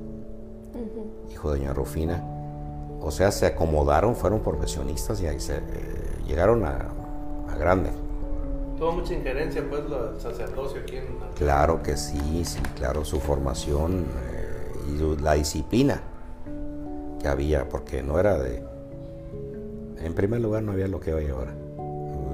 [1.31, 2.23] hijo de doña Rufina.
[3.01, 5.61] O sea, se acomodaron, fueron profesionistas y ahí se, eh,
[6.27, 6.89] llegaron a,
[7.51, 7.91] a grande.
[8.79, 11.07] Tuvo mucha injerencia, pues, lo- el sacerdocio aquí en.
[11.37, 14.73] Claro que sí, sí, claro, su formación eh,
[15.17, 16.01] y la disciplina
[17.21, 18.65] que había, porque no era de...
[20.05, 21.53] En primer lugar no había lo que hay ahora,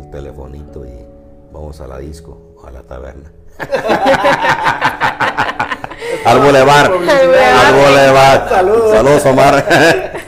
[0.02, 1.06] el telefonito y
[1.52, 3.30] vamos a la disco, o a la taberna.
[6.24, 8.48] al bulevar, al bulevar.
[8.48, 8.92] Saludos.
[8.92, 9.64] Saludos, Omar.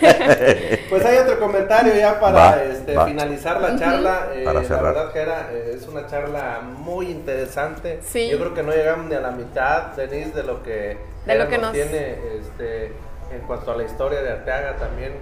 [0.91, 3.05] Pues hay otro comentario ya para Va, este, va.
[3.07, 4.29] finalizar la charla.
[4.35, 4.83] Eh, Para la cerrar.
[4.95, 8.01] verdad que era, eh, es una charla muy interesante.
[8.03, 8.29] Sí.
[8.29, 11.49] Yo creo que no llegamos ni a la mitad, Denise, de lo que, De lo
[11.49, 12.87] que nos- tiene este,
[13.33, 15.13] en cuanto a la historia de Arteaga también.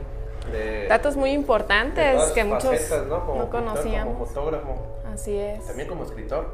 [0.52, 3.26] De, Datos muy importantes que muchos facetas, ¿no?
[3.26, 4.14] Como no conocíamos.
[4.14, 4.76] Como fotógrafo,
[5.12, 5.66] Así es.
[5.66, 6.46] también como escritor.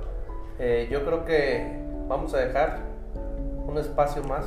[0.58, 1.66] Eh, yo creo que
[2.08, 2.78] vamos a dejar
[3.66, 4.46] un espacio más.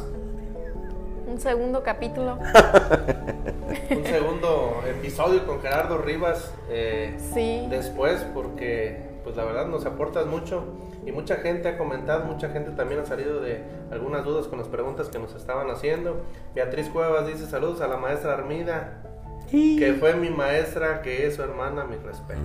[1.27, 2.37] Un segundo capítulo.
[3.89, 6.53] un segundo episodio con Gerardo Rivas.
[6.69, 7.67] Eh, sí.
[7.69, 10.63] Después, porque pues la verdad nos aportas mucho
[11.05, 13.61] y mucha gente ha comentado, mucha gente también ha salido de
[13.91, 16.21] algunas dudas con las preguntas que nos estaban haciendo.
[16.55, 19.03] Beatriz Cuevas dice saludos a la maestra Armida,
[19.49, 22.43] que fue mi maestra, que es su hermana, mis respetos.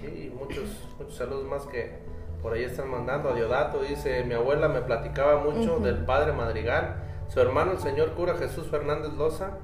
[0.00, 0.64] Sí, muchos,
[0.98, 2.00] muchos saludos más que
[2.42, 3.30] por ahí están mandando.
[3.30, 6.96] A Diodato dice, mi abuela me platicaba mucho del padre Madrigal,
[7.28, 9.58] su hermano el señor cura Jesús Fernández Loza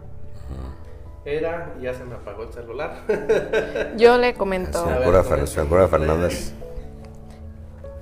[1.24, 2.94] era, ya se me apagó el celular.
[3.98, 4.84] Yo le comentó.
[5.04, 6.54] Cura Fernández.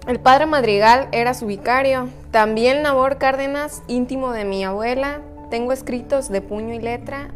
[0.06, 2.08] El padre Madrigal era su vicario.
[2.30, 5.22] También Nabor Cárdenas, íntimo de mi abuela.
[5.50, 7.30] Tengo escritos de puño y letra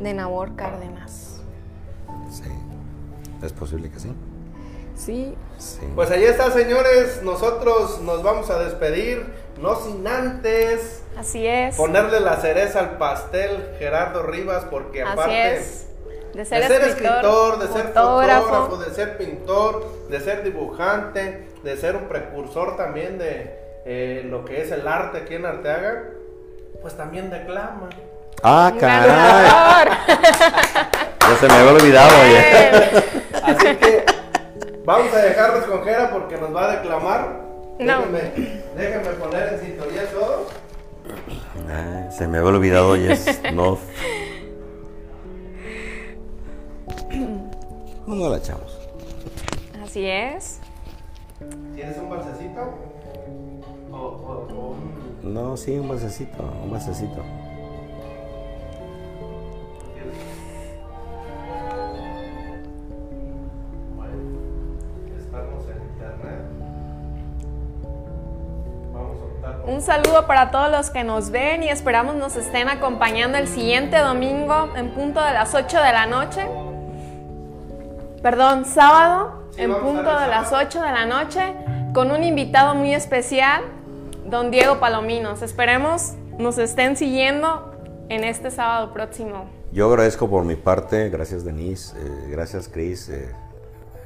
[0.00, 1.40] de Nabor Cárdenas.
[2.30, 2.50] Sí.
[3.42, 4.12] ¿Es posible que sí?
[4.96, 5.36] Sí.
[5.94, 7.22] Pues ahí está, señores.
[7.22, 9.26] Nosotros nos vamos a despedir,
[9.60, 11.02] no sin antes.
[11.16, 11.76] Así es.
[11.76, 15.62] Ponerle la cereza al pastel, Gerardo Rivas, porque aparte.
[16.34, 22.08] De ser, escritor, de ser fotógrafo, de ser pintor, de ser dibujante, de ser un
[22.08, 26.10] precursor también de eh, lo que es el arte aquí en Arteaga,
[26.82, 27.88] pues también declama.
[28.42, 29.46] Ah, caray.
[31.20, 32.10] ya se me había olvidado.
[33.42, 34.04] Así que
[34.84, 37.40] Vamos a dejarlos con Jera porque nos va a declamar.
[37.80, 38.02] No.
[38.76, 40.46] Déjenme, poner en sintonía todo.
[42.16, 43.40] se me había olvidado, Yes.
[43.52, 43.78] no.
[48.06, 48.78] No la echamos.
[49.84, 50.60] Así es.
[51.74, 52.60] ¿Tienes un balsecito?
[53.92, 54.76] ¿O, o,
[55.22, 57.22] No, sí, un balsecito, un balsecito.
[69.86, 74.70] Saludo para todos los que nos ven y esperamos nos estén acompañando el siguiente domingo
[74.74, 76.44] en punto de las 8 de la noche.
[78.20, 81.54] Perdón, sábado en punto de las 8 de la noche
[81.94, 83.62] con un invitado muy especial,
[84.24, 85.42] don Diego Palominos.
[85.42, 87.72] Esperemos nos estén siguiendo
[88.08, 89.48] en este sábado próximo.
[89.70, 93.32] Yo agradezco por mi parte, gracias Denise, eh, gracias Chris, eh,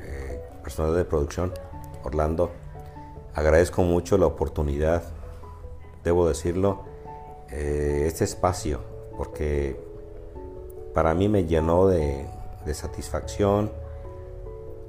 [0.02, 1.54] eh, personal de producción,
[2.04, 2.50] Orlando.
[3.34, 5.02] Agradezco mucho la oportunidad
[6.04, 6.80] debo decirlo,
[7.50, 8.80] eh, este espacio,
[9.16, 9.76] porque
[10.94, 12.26] para mí me llenó de,
[12.72, 13.72] satisfacción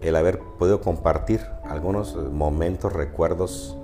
[0.01, 3.75] el haber podido compartir algunos momentos, recuerdos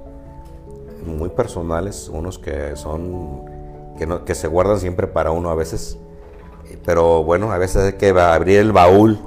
[1.03, 3.45] muy personales, unos que son
[3.97, 5.97] que, que se guardan siempre para uno a veces,
[6.85, 9.19] pero bueno, a veces hay que abrir el baúl.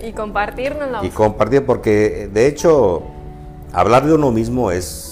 [0.00, 1.02] Y compartirnos.
[1.04, 3.02] y compartir, porque de hecho
[3.72, 5.07] hablar de uno mismo es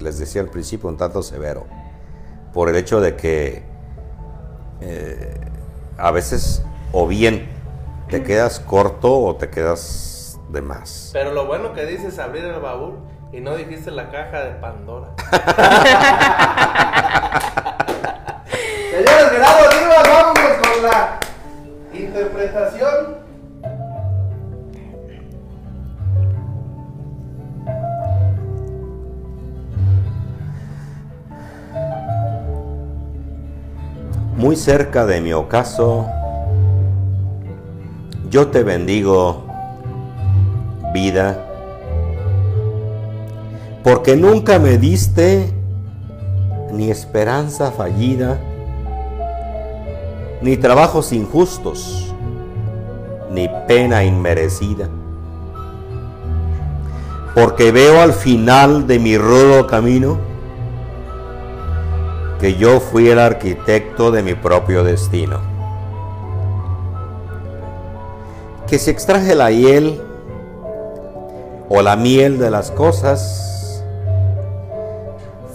[0.00, 1.66] les decía al principio, un tanto severo,
[2.52, 3.62] por el hecho de que
[4.80, 5.40] eh,
[5.98, 6.62] a veces
[6.92, 7.48] o bien
[8.08, 11.10] te quedas corto o te quedas de más.
[11.12, 12.98] Pero lo bueno que dices abrir el baúl
[13.32, 15.08] y no dijiste la caja de Pandora.
[18.90, 21.18] Señores, Gerardo Rivas, vámonos con la
[21.92, 23.25] interpretación
[34.46, 36.06] muy cerca de mi ocaso,
[38.30, 39.44] yo te bendigo,
[40.94, 41.44] vida,
[43.82, 45.52] porque nunca me diste
[46.70, 48.38] ni esperanza fallida,
[50.40, 52.14] ni trabajos injustos,
[53.32, 54.88] ni pena inmerecida.
[57.34, 60.18] Porque veo al final de mi rudo camino,
[62.40, 65.40] que yo fui el arquitecto de mi propio destino.
[68.66, 70.02] Que si extraje la hiel
[71.68, 73.82] o la miel de las cosas,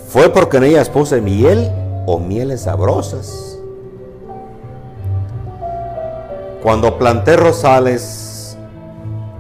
[0.10, 1.72] fue porque en ellas puse miel
[2.06, 3.58] o mieles sabrosas.
[6.62, 8.58] Cuando planté rosales,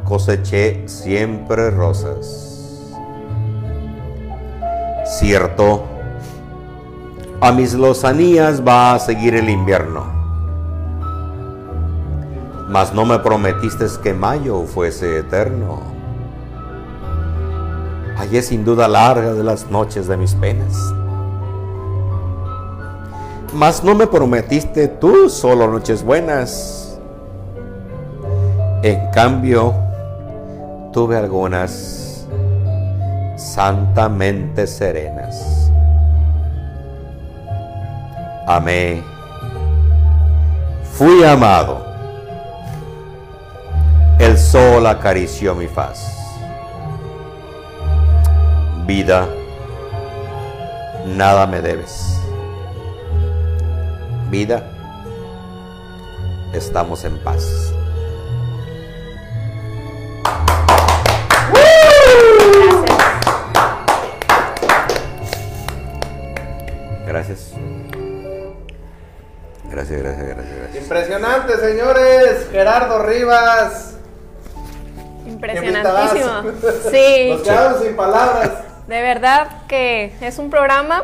[0.05, 2.93] coseché siempre rosas.
[5.05, 5.83] Cierto,
[7.43, 10.05] a mis lozanías va a seguir el invierno.
[12.69, 15.79] Mas no me prometiste que mayo fuese eterno.
[18.15, 20.93] Hallé sin duda larga de las noches de mis penas.
[23.55, 26.99] Mas no me prometiste tú solo noches buenas.
[28.83, 29.73] En cambio,
[30.93, 32.27] tuve algunas
[33.35, 35.60] santamente serenas.
[38.55, 39.03] Amé,
[40.93, 41.85] fui amado.
[44.19, 45.99] El sol acarició mi faz.
[48.85, 49.27] Vida,
[51.07, 52.19] nada me debes.
[54.29, 54.63] Vida,
[56.53, 57.70] estamos en paz.
[69.97, 70.27] Gracias.
[70.27, 70.83] Gracias, gracias, gracias, gracias.
[70.83, 72.47] Impresionante, señores.
[72.51, 73.95] Gerardo Rivas.
[75.25, 76.51] Impresionantísimo.
[76.91, 78.51] Sí, Nos quedamos sin palabras.
[78.87, 81.03] de verdad que es un programa.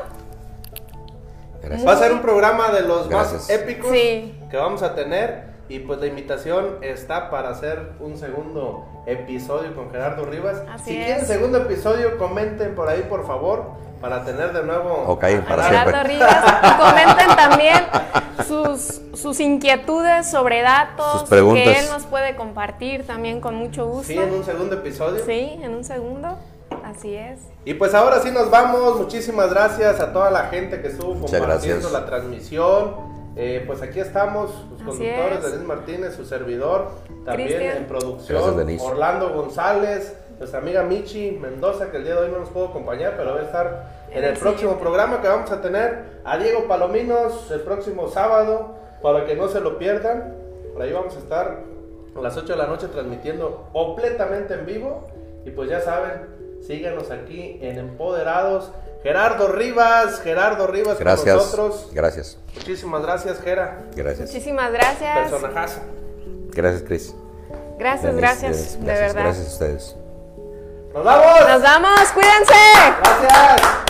[1.61, 1.87] gracias.
[1.87, 4.37] Va a ser un programa de los más épicos Sí.
[4.49, 5.47] que vamos a tener.
[5.69, 10.61] Y pues la invitación está para hacer un segundo episodio con Gerardo Rivas.
[10.73, 11.05] Así si es.
[11.05, 13.71] quieren segundo episodio, comenten por ahí, por favor,
[14.01, 15.03] para tener de nuevo.
[15.07, 15.91] Ok, a para Gerardo.
[15.91, 16.13] Siempre.
[16.13, 16.45] Rivas.
[16.79, 17.83] Comenten también
[18.47, 21.63] sus, sus inquietudes sobre datos Sus preguntas.
[21.63, 24.07] que él nos puede compartir también con mucho gusto.
[24.07, 25.23] Sí, en un segundo episodio.
[25.25, 26.37] Sí, en un segundo.
[26.83, 27.39] Así es.
[27.65, 28.97] Y pues ahora sí nos vamos.
[28.97, 31.91] Muchísimas gracias a toda la gente que estuvo Muchas compartiendo gracias.
[32.01, 33.17] la transmisión.
[33.39, 35.51] Eh, pues aquí estamos, los conductores, es.
[35.51, 36.89] Denis Martínez, su servidor,
[37.23, 37.77] también Cristian.
[37.77, 38.81] en producción, Gracias.
[38.81, 43.15] Orlando González, nuestra amiga Michi Mendoza, que el día de hoy no nos pudo acompañar,
[43.17, 46.37] pero va a estar en En el el próximo programa que vamos a tener a
[46.37, 50.35] Diego Palominos el próximo sábado, para que no se lo pierdan.
[50.73, 51.59] Por ahí vamos a estar
[52.15, 55.07] a las 8 de la noche transmitiendo completamente en vivo.
[55.45, 56.27] Y pues ya saben,
[56.65, 58.71] síganos aquí en Empoderados.
[59.03, 61.35] Gerardo Rivas, Gerardo Rivas con Gracias.
[61.35, 61.89] nosotros.
[61.93, 62.37] Gracias.
[62.55, 63.83] Muchísimas gracias, Gera.
[63.95, 64.29] Gracias.
[64.29, 65.31] Muchísimas gracias.
[65.31, 65.81] Personajazo.
[66.51, 67.15] Gracias, Cris.
[67.77, 69.23] Gracias, gracias, Denis, de verdad.
[69.23, 70.06] Gracias a ustedes.
[70.97, 71.47] ¡Nos vamos!
[71.47, 72.53] Nos vamos, cuídense.
[73.03, 73.86] Gracias.